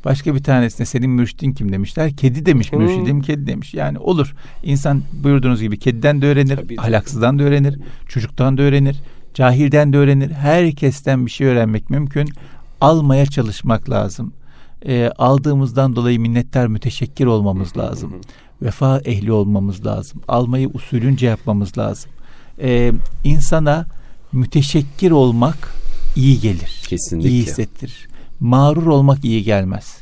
Başka 0.04 0.34
bir 0.34 0.42
tanesine 0.42 0.86
senin 0.86 1.10
mürşidin 1.10 1.52
kim 1.52 1.72
demişler. 1.72 2.16
Kedi 2.16 2.46
demiş 2.46 2.72
mürşidim 2.72 3.20
kedi 3.20 3.46
demiş. 3.46 3.74
Yani 3.74 3.98
olur. 3.98 4.34
İnsan 4.62 5.02
buyurduğunuz 5.12 5.60
gibi 5.60 5.78
kediden 5.78 6.22
de 6.22 6.26
öğrenir, 6.26 6.56
Tabii, 6.56 6.80
ahlaksızdan 6.80 7.38
da 7.38 7.42
öğrenir, 7.42 7.78
çocuktan 8.08 8.58
da 8.58 8.62
öğrenir, 8.62 8.96
cahilden 9.34 9.92
de 9.92 9.96
öğrenir. 9.96 10.30
Herkesten 10.30 11.26
bir 11.26 11.30
şey 11.30 11.46
öğrenmek 11.46 11.90
mümkün. 11.90 12.28
Almaya 12.80 13.26
çalışmak 13.26 13.90
lazım. 13.90 14.32
E, 14.86 15.10
aldığımızdan 15.18 15.96
dolayı 15.96 16.20
minnettar 16.20 16.66
müteşekkir 16.66 17.26
olmamız 17.26 17.76
lazım. 17.76 18.12
Vefa 18.62 18.98
ehli 18.98 19.32
olmamız 19.32 19.86
lazım. 19.86 20.20
Almayı 20.28 20.68
usulünce 20.74 21.26
yapmamız 21.26 21.78
lazım. 21.78 22.10
E, 22.60 22.92
insana 23.24 23.86
müteşekkir 24.32 25.10
olmak 25.10 25.74
iyi 26.16 26.40
gelir. 26.40 26.82
Kesinlikle. 26.88 27.28
İyi 27.30 27.42
hissettirir 27.42 28.12
mağrur 28.42 28.86
olmak 28.86 29.24
iyi 29.24 29.42
gelmez. 29.42 29.98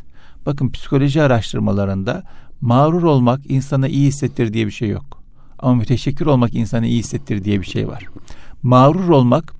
Bakın 0.46 0.70
psikoloji 0.70 1.22
araştırmalarında 1.22 2.22
mağrur 2.60 3.02
olmak 3.02 3.40
insana 3.50 3.88
iyi 3.88 4.06
hissettir 4.06 4.52
diye 4.52 4.66
bir 4.66 4.70
şey 4.70 4.88
yok. 4.88 5.22
Ama 5.58 5.74
müteşekkir 5.74 6.26
olmak 6.26 6.54
insana 6.54 6.86
iyi 6.86 6.98
hissettir 6.98 7.44
diye 7.44 7.60
bir 7.60 7.66
şey 7.66 7.88
var. 7.88 8.04
Mağrur 8.62 9.08
olmak 9.08 9.54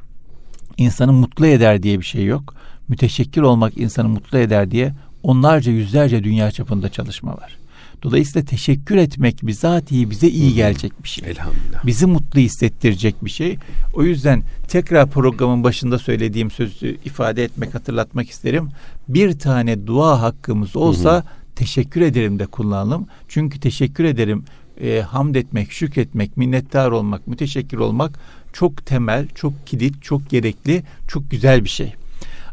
insanı 0.76 1.12
mutlu 1.12 1.46
eder 1.46 1.82
diye 1.82 1.98
bir 1.98 2.04
şey 2.04 2.24
yok. 2.24 2.54
Müteşekkir 2.88 3.42
olmak 3.42 3.78
insanı 3.78 4.08
mutlu 4.08 4.38
eder 4.38 4.70
diye 4.70 4.94
onlarca 5.22 5.72
yüzlerce 5.72 6.24
dünya 6.24 6.50
çapında 6.50 6.88
çalışma 6.88 7.32
var. 7.32 7.58
Dolayısıyla 8.02 8.46
teşekkür 8.46 8.96
etmek 8.96 9.38
bizatihi 9.42 10.10
bize 10.10 10.28
iyi 10.28 10.54
gelecek 10.54 11.02
bir 11.02 11.08
şey. 11.08 11.30
Elhamdülillah. 11.30 11.86
Bizi 11.86 12.06
mutlu 12.06 12.40
hissettirecek 12.40 13.24
bir 13.24 13.30
şey. 13.30 13.58
O 13.94 14.02
yüzden 14.02 14.42
tekrar 14.68 15.10
programın 15.10 15.64
başında 15.64 15.98
söylediğim 15.98 16.50
sözü 16.50 16.96
ifade 17.04 17.44
etmek, 17.44 17.74
hatırlatmak 17.74 18.30
isterim. 18.30 18.68
Bir 19.08 19.38
tane 19.38 19.86
dua 19.86 20.22
hakkımız 20.22 20.76
olsa 20.76 21.12
hı 21.12 21.18
hı. 21.18 21.24
teşekkür 21.56 22.00
ederim 22.00 22.38
de 22.38 22.46
kullanalım. 22.46 23.06
Çünkü 23.28 23.60
teşekkür 23.60 24.04
ederim 24.04 24.44
e, 24.80 25.00
hamd 25.00 25.34
etmek, 25.34 25.72
şükretmek, 25.72 26.36
minnettar 26.36 26.90
olmak, 26.90 27.26
müteşekkir 27.26 27.76
olmak 27.76 28.18
çok 28.52 28.86
temel, 28.86 29.28
çok 29.34 29.66
kilit, 29.66 30.02
çok 30.02 30.30
gerekli, 30.30 30.82
çok 31.08 31.30
güzel 31.30 31.64
bir 31.64 31.68
şey. 31.68 31.94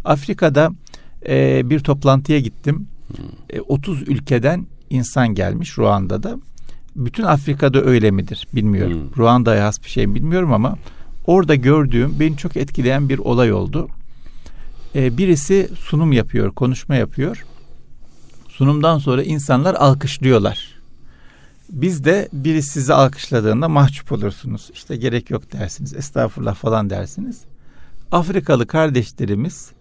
Afrika'da 0.05 0.71
e, 1.27 1.69
bir 1.69 1.79
toplantıya 1.79 2.39
gittim. 2.39 2.87
E, 3.49 3.61
30 3.61 4.01
ülkeden 4.01 4.65
insan 4.89 5.35
gelmiş 5.35 5.77
Ruanda'da. 5.77 6.37
Bütün 6.95 7.23
Afrika'da 7.23 7.83
öyle 7.83 8.11
midir 8.11 8.47
bilmiyorum. 8.53 8.93
Hmm. 8.93 9.17
Ruanda'ya 9.17 9.65
has 9.65 9.83
bir 9.83 9.89
şey 9.89 10.15
bilmiyorum 10.15 10.53
ama 10.53 10.77
orada 11.25 11.55
gördüğüm 11.55 12.19
beni 12.19 12.37
çok 12.37 12.57
etkileyen 12.57 13.09
bir 13.09 13.19
olay 13.19 13.53
oldu. 13.53 13.89
Ee, 14.95 15.17
birisi 15.17 15.69
sunum 15.79 16.11
yapıyor, 16.11 16.51
konuşma 16.51 16.95
yapıyor. 16.95 17.45
Sunumdan 18.49 18.97
sonra 18.97 19.23
insanlar 19.23 19.75
alkışlıyorlar. 19.75 20.77
Biz 21.69 22.05
de 22.05 22.29
biri 22.33 22.63
sizi 22.63 22.93
alkışladığında 22.93 23.69
mahcup 23.69 24.11
olursunuz. 24.11 24.69
İşte 24.73 24.95
gerek 24.95 25.29
yok 25.29 25.51
dersiniz, 25.51 25.93
estağfurullah 25.93 26.55
falan 26.55 26.89
dersiniz. 26.89 27.41
Afrikalı 28.11 28.67
kardeşlerimiz 28.67 29.71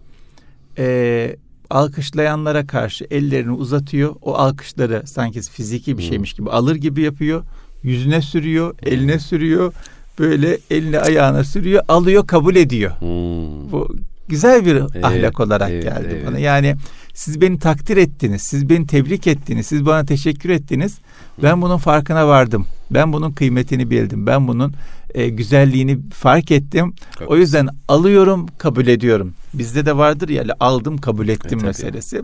e, 0.77 1.35
alkışlayanlara 1.69 2.67
karşı 2.67 3.07
ellerini 3.11 3.51
uzatıyor. 3.51 4.15
O 4.21 4.33
alkışları 4.33 5.03
sanki 5.05 5.41
fiziki 5.41 5.97
bir 5.97 6.03
hmm. 6.03 6.09
şeymiş 6.09 6.33
gibi 6.33 6.49
alır 6.49 6.75
gibi 6.75 7.01
yapıyor. 7.01 7.43
Yüzüne 7.83 8.21
sürüyor, 8.21 8.75
eline 8.83 9.19
sürüyor. 9.19 9.73
Böyle 10.19 10.57
eline 10.71 10.99
ayağına 10.99 11.43
sürüyor, 11.43 11.83
alıyor, 11.87 12.27
kabul 12.27 12.55
ediyor. 12.55 12.91
Hmm. 12.99 13.71
Bu 13.71 13.95
güzel 14.27 14.65
bir 14.65 14.75
evet, 14.75 15.05
ahlak 15.05 15.39
olarak 15.39 15.71
evet, 15.71 15.83
geldi 15.83 16.07
evet. 16.11 16.27
bana. 16.27 16.39
Yani 16.39 16.75
siz 17.13 17.41
beni 17.41 17.59
takdir 17.59 17.97
ettiniz, 17.97 18.41
siz 18.41 18.69
beni 18.69 18.87
tebrik 18.87 19.27
ettiniz, 19.27 19.67
siz 19.67 19.85
bana 19.85 20.05
teşekkür 20.05 20.49
ettiniz. 20.49 20.97
Ben 21.43 21.61
bunun 21.61 21.77
farkına 21.77 22.27
vardım. 22.27 22.65
Ben 22.91 23.13
bunun 23.13 23.31
kıymetini 23.31 23.89
bildim. 23.89 24.27
Ben 24.27 24.47
bunun 24.47 24.73
e, 25.13 25.29
güzelliğini 25.29 25.99
fark 26.13 26.51
ettim. 26.51 26.93
Evet. 27.19 27.29
O 27.29 27.37
yüzden 27.37 27.67
alıyorum, 27.87 28.47
kabul 28.57 28.87
ediyorum. 28.87 29.33
Bizde 29.53 29.85
de 29.85 29.97
vardır 29.97 30.29
ya 30.29 30.45
aldım, 30.59 30.97
kabul 30.97 31.27
ettim 31.27 31.59
evet, 31.59 31.63
meselesi. 31.63 32.21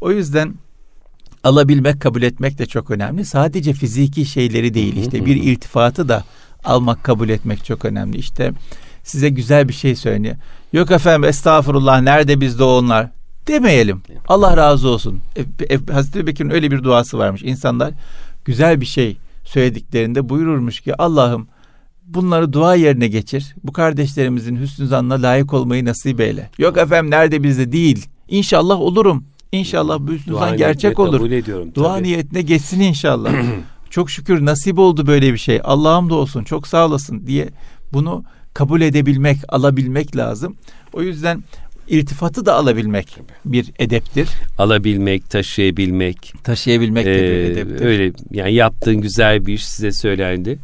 O 0.00 0.10
yüzden 0.10 0.54
alabilmek, 1.44 2.00
kabul 2.00 2.22
etmek 2.22 2.58
de 2.58 2.66
çok 2.66 2.90
önemli. 2.90 3.24
Sadece 3.24 3.72
fiziki 3.72 4.26
şeyleri 4.26 4.74
değil 4.74 4.96
işte 4.96 5.26
bir 5.26 5.36
iltifatı 5.36 6.08
da 6.08 6.24
almak, 6.64 7.04
kabul 7.04 7.28
etmek 7.28 7.64
çok 7.64 7.84
önemli. 7.84 8.18
İşte 8.18 8.52
size 9.04 9.28
güzel 9.28 9.68
bir 9.68 9.72
şey 9.72 9.96
söyleniyor. 9.96 10.36
Yok 10.72 10.90
efendim 10.90 11.24
estağfurullah 11.24 12.00
nerede 12.00 12.40
bizde 12.40 12.64
onlar 12.64 13.08
demeyelim. 13.46 14.02
Allah 14.28 14.56
razı 14.56 14.88
olsun. 14.88 15.20
E, 15.36 15.74
e, 15.74 15.78
Hazreti 15.92 16.26
Bekir'in 16.26 16.50
öyle 16.50 16.70
bir 16.70 16.84
duası 16.84 17.18
varmış. 17.18 17.42
İnsanlar 17.42 17.92
güzel 18.44 18.80
bir 18.80 18.86
şey 18.86 19.16
söylediklerinde 19.44 20.28
buyururmuş 20.28 20.80
ki 20.80 20.96
Allah'ım 21.02 21.48
bunları 22.06 22.52
dua 22.52 22.74
yerine 22.74 23.08
geçir. 23.08 23.54
Bu 23.64 23.72
kardeşlerimizin 23.72 24.56
hüsnü 24.56 24.86
zanına 24.86 25.22
layık 25.22 25.52
olmayı 25.52 25.84
nasip 25.84 26.20
eyle. 26.20 26.50
Yok 26.58 26.78
efendim 26.78 27.10
nerede 27.10 27.42
bizde 27.42 27.72
değil. 27.72 28.06
İnşallah 28.28 28.80
olurum. 28.80 29.24
İnşallah 29.52 29.98
bu 30.00 30.12
hüsnü 30.12 30.34
zan 30.34 30.56
gerçek 30.56 30.98
olur. 30.98 31.18
Kabul 31.18 31.30
ediyorum, 31.30 31.74
dua 31.74 31.94
tabii. 31.94 32.02
niyetine 32.02 32.42
geçsin 32.42 32.80
inşallah. 32.80 33.32
çok 33.90 34.10
şükür 34.10 34.44
nasip 34.44 34.78
oldu 34.78 35.06
böyle 35.06 35.32
bir 35.32 35.38
şey. 35.38 35.60
Allah'ım 35.64 36.10
da 36.10 36.14
olsun 36.14 36.44
çok 36.44 36.66
sağ 36.66 36.86
olasın 36.86 37.26
diye 37.26 37.48
bunu 37.92 38.24
kabul 38.54 38.80
edebilmek, 38.80 39.38
alabilmek 39.48 40.16
lazım. 40.16 40.56
O 40.92 41.02
yüzden 41.02 41.44
irtifatı 41.88 42.46
da 42.46 42.54
alabilmek 42.54 43.18
bir 43.44 43.72
edeptir. 43.78 44.28
Alabilmek, 44.58 45.30
taşıyabilmek. 45.30 46.34
Taşıyabilmek 46.44 47.06
de 47.06 47.10
bir 47.10 47.50
edeptir. 47.50 47.84
Öyle 47.84 48.12
yani 48.30 48.54
yaptığın 48.54 48.96
güzel 48.96 49.46
bir 49.46 49.54
iş 49.54 49.66
size 49.66 49.92
söylendi. 49.92 50.58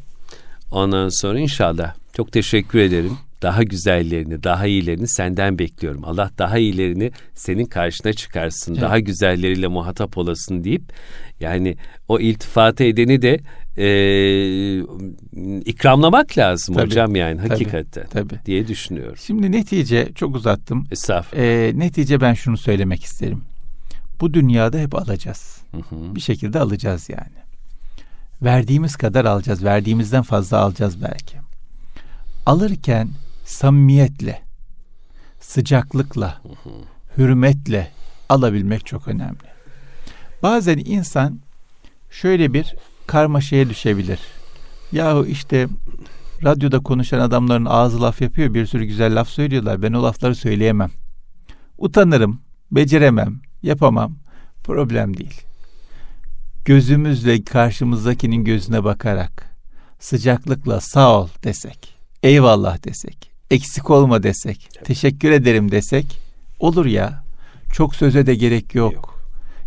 Ondan 0.70 1.09
sonra 1.09 1.40
inşallah 1.40 1.94
çok 2.16 2.33
teşekkür 2.33 2.79
ederim. 2.79 3.12
Daha 3.42 3.62
güzellerini, 3.62 4.42
daha 4.42 4.66
iyilerini 4.66 5.09
senden 5.09 5.59
bekliyorum. 5.59 6.05
Allah 6.05 6.31
daha 6.38 6.59
iyilerini 6.59 7.11
senin 7.35 7.64
karşına 7.64 8.12
çıkarsın. 8.12 8.72
Evet. 8.72 8.83
Daha 8.83 8.98
güzelleriyle 8.98 9.66
muhatap 9.66 10.18
olasın 10.18 10.64
deyip 10.64 10.83
yani 11.40 11.77
o 12.09 12.20
iltifatı 12.20 12.85
edeni 12.85 13.22
de 13.22 13.40
e, 13.78 14.78
ikramlamak 15.64 16.38
lazım 16.38 16.74
tabii, 16.74 16.86
hocam 16.86 17.16
yani 17.16 17.40
hakikaten 17.40 18.06
tabii, 18.06 18.28
tabii. 18.28 18.40
diye 18.46 18.68
düşünüyorum. 18.68 19.16
Şimdi 19.16 19.52
netice 19.52 20.12
çok 20.14 20.36
uzattım. 20.36 20.86
Estağfurullah. 20.90 21.44
E, 21.44 21.72
netice 21.74 22.20
ben 22.20 22.34
şunu 22.34 22.56
söylemek 22.56 23.04
isterim. 23.04 23.42
Bu 24.20 24.34
dünyada 24.34 24.78
hep 24.78 24.94
alacağız. 24.94 25.58
Hı 25.70 25.76
hı. 25.76 26.14
Bir 26.14 26.20
şekilde 26.20 26.60
alacağız 26.60 27.08
yani. 27.08 27.38
Verdiğimiz 28.42 28.96
kadar 28.96 29.24
alacağız. 29.24 29.64
Verdiğimizden 29.64 30.22
fazla 30.22 30.58
alacağız 30.58 31.02
belki. 31.02 31.36
Alırken 32.46 33.08
samimiyetle, 33.44 34.42
sıcaklıkla, 35.40 36.40
hı 36.42 36.48
hı. 36.48 36.74
hürmetle 37.18 37.90
alabilmek 38.28 38.86
çok 38.86 39.08
önemli. 39.08 39.48
Bazen 40.42 40.78
insan 40.78 41.40
şöyle 42.10 42.52
bir 42.52 42.74
karmaşaya 43.08 43.70
düşebilir. 43.70 44.18
Yahu 44.92 45.26
işte 45.26 45.68
radyoda 46.44 46.78
konuşan 46.80 47.18
adamların 47.18 47.64
ağzı 47.64 48.02
laf 48.02 48.20
yapıyor, 48.20 48.54
bir 48.54 48.66
sürü 48.66 48.84
güzel 48.84 49.20
laf 49.20 49.28
söylüyorlar. 49.28 49.82
Ben 49.82 49.92
o 49.92 50.02
lafları 50.02 50.34
söyleyemem. 50.34 50.90
Utanırım, 51.78 52.40
beceremem, 52.70 53.40
yapamam. 53.62 54.16
Problem 54.64 55.16
değil. 55.16 55.40
Gözümüzle 56.64 57.44
karşımızdakinin 57.44 58.44
gözüne 58.44 58.84
bakarak 58.84 59.56
sıcaklıkla 59.98 60.80
sağ 60.80 61.20
ol 61.20 61.28
desek, 61.44 61.94
eyvallah 62.22 62.84
desek, 62.84 63.30
eksik 63.50 63.90
olma 63.90 64.22
desek, 64.22 64.68
teşekkür 64.84 65.30
ederim 65.30 65.70
desek 65.70 66.20
olur 66.60 66.86
ya. 66.86 67.24
Çok 67.72 67.94
söze 67.94 68.26
de 68.26 68.34
gerek 68.34 68.74
yok. 68.74 68.94
yok. 68.94 69.18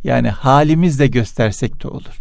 Yani 0.03 0.29
halimizle 0.29 1.07
göstersek 1.07 1.83
de 1.83 1.87
olur. 1.87 2.20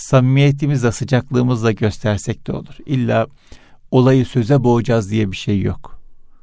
Samimiyetimizle, 0.00 0.92
sıcaklığımızla 0.92 1.72
göstersek 1.72 2.46
de 2.46 2.52
olur. 2.52 2.74
İlla 2.86 3.26
olayı 3.90 4.26
söze 4.26 4.64
boğacağız 4.64 5.10
diye 5.10 5.32
bir 5.32 5.36
şey 5.36 5.60
yok. 5.60 5.98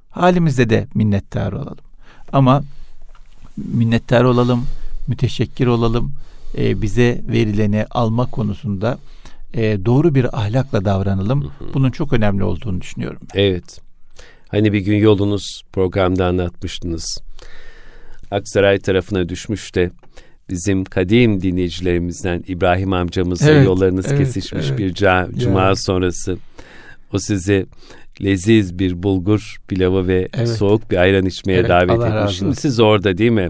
Halimizde 0.10 0.70
de 0.70 0.88
minnettar 0.96 1.52
olalım. 1.52 1.86
Ama 2.34 2.64
minnettar 3.58 4.24
olalım, 4.24 4.66
müteşekkir 5.08 5.68
olalım. 5.68 6.14
E, 6.58 6.82
bize 6.82 7.22
verileni 7.28 7.86
alma 7.92 8.26
konusunda 8.26 8.98
e, 9.54 9.86
doğru 9.86 10.16
bir 10.16 10.40
ahlakla 10.40 10.86
davranalım. 10.86 11.52
Bunun 11.74 11.92
çok 11.92 12.14
önemli 12.14 12.44
olduğunu 12.44 12.82
düşünüyorum. 12.82 13.22
Ben. 13.36 13.40
Evet. 13.40 13.82
Hani 14.48 14.74
bir 14.74 14.80
gün 14.80 14.98
yolunuz 14.98 15.64
programda 15.74 16.28
anlatmıştınız. 16.28 17.18
Aksaray 18.32 18.80
tarafına 18.80 19.30
düşmüş 19.30 19.76
de 19.76 19.92
bizim 20.50 20.86
kadim 20.86 21.42
dinleyicilerimizden 21.42 22.44
İbrahim 22.48 22.94
amcamızla 22.94 23.52
evet, 23.52 23.66
yollarınız 23.66 24.06
evet, 24.10 24.18
kesişmiş 24.18 24.66
evet. 24.70 24.80
bir 24.80 24.94
ca- 24.94 25.40
cuma 25.40 25.64
ya. 25.64 25.76
sonrası. 25.76 26.38
O 27.14 27.20
sizi 27.20 27.66
leziz 28.24 28.80
bir 28.80 29.04
bulgur 29.04 29.58
pilavı 29.68 30.08
ve 30.08 30.28
evet. 30.34 30.50
soğuk 30.50 30.92
bir 30.92 30.98
ayran 30.98 31.26
içmeye 31.26 31.60
evet, 31.60 31.70
davet 31.70 31.92
Allah 31.92 32.20
etmiş. 32.20 32.38
Şimdi 32.38 32.56
siz 32.56 32.80
orada 32.80 33.18
değil 33.18 33.32
mi? 33.32 33.50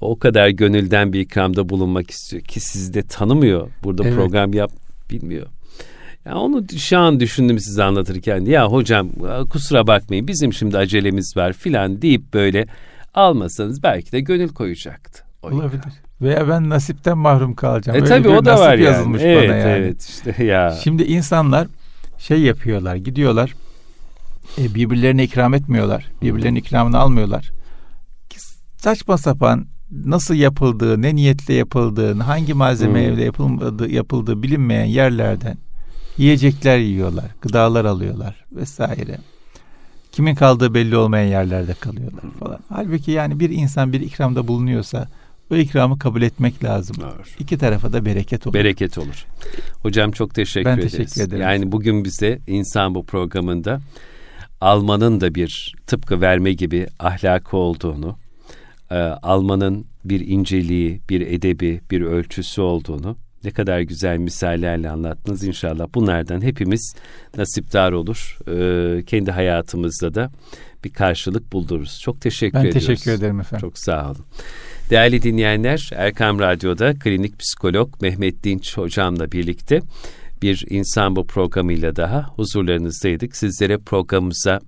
O 0.00 0.18
kadar 0.18 0.48
gönülden 0.48 1.12
bir 1.12 1.20
ikramda 1.20 1.68
bulunmak 1.68 2.10
istiyor 2.10 2.42
ki 2.42 2.60
sizi 2.60 2.94
de 2.94 3.02
tanımıyor. 3.02 3.70
Burada 3.84 4.04
evet. 4.04 4.14
program 4.14 4.52
yap 4.52 4.72
bilmiyor. 5.10 5.46
Ya 6.24 6.36
onu 6.36 6.64
şu 6.78 6.98
an 6.98 7.20
düşündüm 7.20 7.58
size 7.58 7.84
anlatırken. 7.84 8.44
Ya 8.44 8.66
hocam 8.66 9.08
kusura 9.50 9.86
bakmayın 9.86 10.28
bizim 10.28 10.52
şimdi 10.52 10.78
acelemiz 10.78 11.36
var 11.36 11.52
filan 11.52 12.02
deyip 12.02 12.34
böyle 12.34 12.66
almasanız 13.14 13.82
belki 13.82 14.12
de 14.12 14.20
gönül 14.20 14.48
koyacaktı. 14.48 15.24
Olabilir. 15.42 15.82
Veya 16.20 16.48
ben 16.48 16.68
nasipten 16.68 17.18
mahrum 17.18 17.54
kalacağım. 17.54 17.98
E 17.98 18.04
tabii 18.04 18.28
o 18.28 18.44
da 18.44 18.58
var 18.58 18.78
yazılmış 18.78 19.22
yani. 19.22 19.32
Evet, 19.32 19.48
bana 19.48 19.56
yani. 19.56 19.70
Evet 19.70 20.02
işte 20.02 20.44
ya. 20.44 20.70
Şimdi 20.84 21.02
insanlar 21.02 21.68
şey 22.18 22.40
yapıyorlar, 22.40 22.96
gidiyorlar. 22.96 23.54
E, 24.58 24.74
birbirlerine 24.74 25.24
ikram 25.24 25.54
etmiyorlar. 25.54 26.06
Birbirlerinin 26.22 26.60
ikramını 26.60 26.98
almıyorlar. 26.98 27.50
Saçma 28.76 29.18
sapan 29.18 29.66
nasıl 29.90 30.34
yapıldığı, 30.34 31.02
ne 31.02 31.14
niyetle 31.14 31.54
yapıldığı, 31.54 32.14
hangi 32.14 32.54
malzemeyle 32.54 33.16
hmm. 33.16 33.24
yapıldığı, 33.24 33.90
yapıldığı 33.90 34.42
bilinmeyen 34.42 34.84
yerlerden 34.84 35.58
yiyecekler 36.16 36.78
yiyorlar, 36.78 37.26
gıdalar 37.40 37.84
alıyorlar 37.84 38.44
vesaire. 38.52 39.18
Kimin 40.12 40.34
kaldığı 40.34 40.74
belli 40.74 40.96
olmayan 40.96 41.28
yerlerde 41.28 41.74
kalıyorlar 41.74 42.24
falan. 42.40 42.58
Halbuki 42.68 43.10
yani 43.10 43.40
bir 43.40 43.50
insan 43.50 43.92
bir 43.92 44.00
ikramda 44.00 44.48
bulunuyorsa 44.48 45.08
o 45.50 45.56
ikramı 45.56 45.98
kabul 45.98 46.22
etmek 46.22 46.64
lazım. 46.64 46.96
Doğru. 47.00 47.22
İki 47.38 47.58
tarafa 47.58 47.92
da 47.92 48.04
bereket 48.04 48.46
olur. 48.46 48.54
Bereket 48.54 48.98
olur. 48.98 49.26
Hocam 49.82 50.10
çok 50.10 50.34
teşekkür 50.34 50.70
ben 50.70 50.78
ederiz. 50.78 50.92
Ben 50.98 51.04
teşekkür 51.04 51.28
ederim. 51.28 51.42
Yani 51.42 51.72
bugün 51.72 52.04
bize 52.04 52.38
insan 52.46 52.94
bu 52.94 53.06
programında 53.06 53.80
almanın 54.60 55.20
da 55.20 55.34
bir 55.34 55.74
tıpkı 55.86 56.20
verme 56.20 56.52
gibi 56.52 56.86
ahlakı 56.98 57.56
olduğunu, 57.56 58.16
e, 58.90 58.94
almanın 58.98 59.86
bir 60.04 60.20
inceliği, 60.20 61.00
bir 61.08 61.20
edebi, 61.20 61.80
bir 61.90 62.00
ölçüsü 62.00 62.60
olduğunu 62.60 63.16
ne 63.44 63.50
kadar 63.50 63.80
güzel 63.80 64.18
misallerle 64.18 64.90
anlattınız 64.90 65.44
inşallah. 65.44 65.86
Bunlardan 65.94 66.42
hepimiz 66.42 66.94
nasipdar 67.36 67.92
olur. 67.92 68.38
E, 68.48 69.04
kendi 69.04 69.30
hayatımızda 69.30 70.14
da 70.14 70.30
bir 70.84 70.90
karşılık 70.90 71.52
buldururuz. 71.52 72.00
Çok 72.00 72.20
teşekkür 72.20 72.54
ben 72.54 72.60
ediyoruz. 72.60 72.88
Ben 72.88 72.94
teşekkür 72.94 73.12
ederim 73.12 73.40
efendim. 73.40 73.60
Çok 73.60 73.78
sağ 73.78 74.10
olun. 74.10 74.24
Değerli 74.90 75.22
dinleyenler, 75.22 75.90
Erkam 75.94 76.38
Radyo'da 76.38 76.94
klinik 76.98 77.38
psikolog 77.38 78.02
Mehmet 78.02 78.44
Dinç 78.44 78.76
hocamla 78.76 79.32
birlikte 79.32 79.80
bir 80.42 80.64
insan 80.70 81.16
bu 81.16 81.26
programıyla 81.26 81.96
daha 81.96 82.22
huzurlarınızdaydık. 82.22 83.36
Sizlere 83.36 83.78
programımıza 83.78 84.60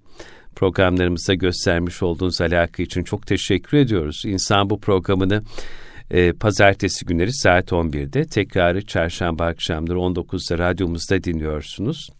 programlarımıza 0.56 1.35
göstermiş 1.35 2.02
olduğunuz 2.02 2.40
alaka 2.40 2.83
için 2.83 3.02
çok 3.02 3.26
teşekkür 3.26 3.78
ediyoruz. 3.78 4.22
İnsan 4.26 4.70
bu 4.70 4.80
programını 4.80 5.42
e, 6.11 6.33
pazartesi 6.33 7.06
günleri 7.06 7.33
saat 7.33 7.72
11'de 7.72 8.24
tekrarı 8.24 8.87
çarşamba 8.87 9.46
akşamları 9.46 9.98
19'da 9.98 10.59
radyomuzda 10.59 11.24
dinliyorsunuz. 11.24 12.11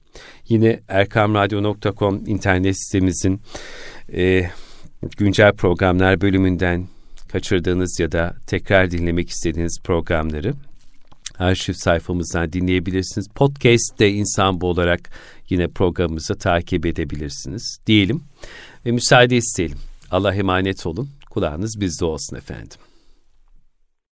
Yine 0.49 0.81
erkamradyo.com 0.89 2.23
internet 2.27 2.77
sitemizin 2.79 3.41
e, 4.13 4.43
güncel 5.19 5.53
programlar 5.53 6.21
bölümünden 6.21 6.87
kaçırdığınız 7.33 8.01
ya 8.01 8.13
da 8.13 8.37
tekrar 8.47 8.91
dinlemek 8.91 9.31
istediğiniz 9.31 9.81
programları 9.85 10.55
arşiv 11.39 11.73
sayfamızdan 11.73 12.53
dinleyebilirsiniz. 12.53 13.29
Podcast 13.29 13.99
de 13.99 14.11
insan 14.11 14.61
bu 14.61 14.67
olarak 14.67 15.11
yine 15.49 15.69
programımızı 15.69 16.35
takip 16.35 16.87
edebilirsiniz 16.87 17.79
diyelim 17.87 18.23
ve 18.87 18.91
müsaade 18.91 19.37
isteyelim. 19.37 19.79
Allah 20.11 20.35
emanet 20.35 20.87
olun. 20.87 21.09
Kulağınız 21.31 21.81
bizde 21.81 22.05
olsun 22.05 22.37
efendim. 22.37 22.79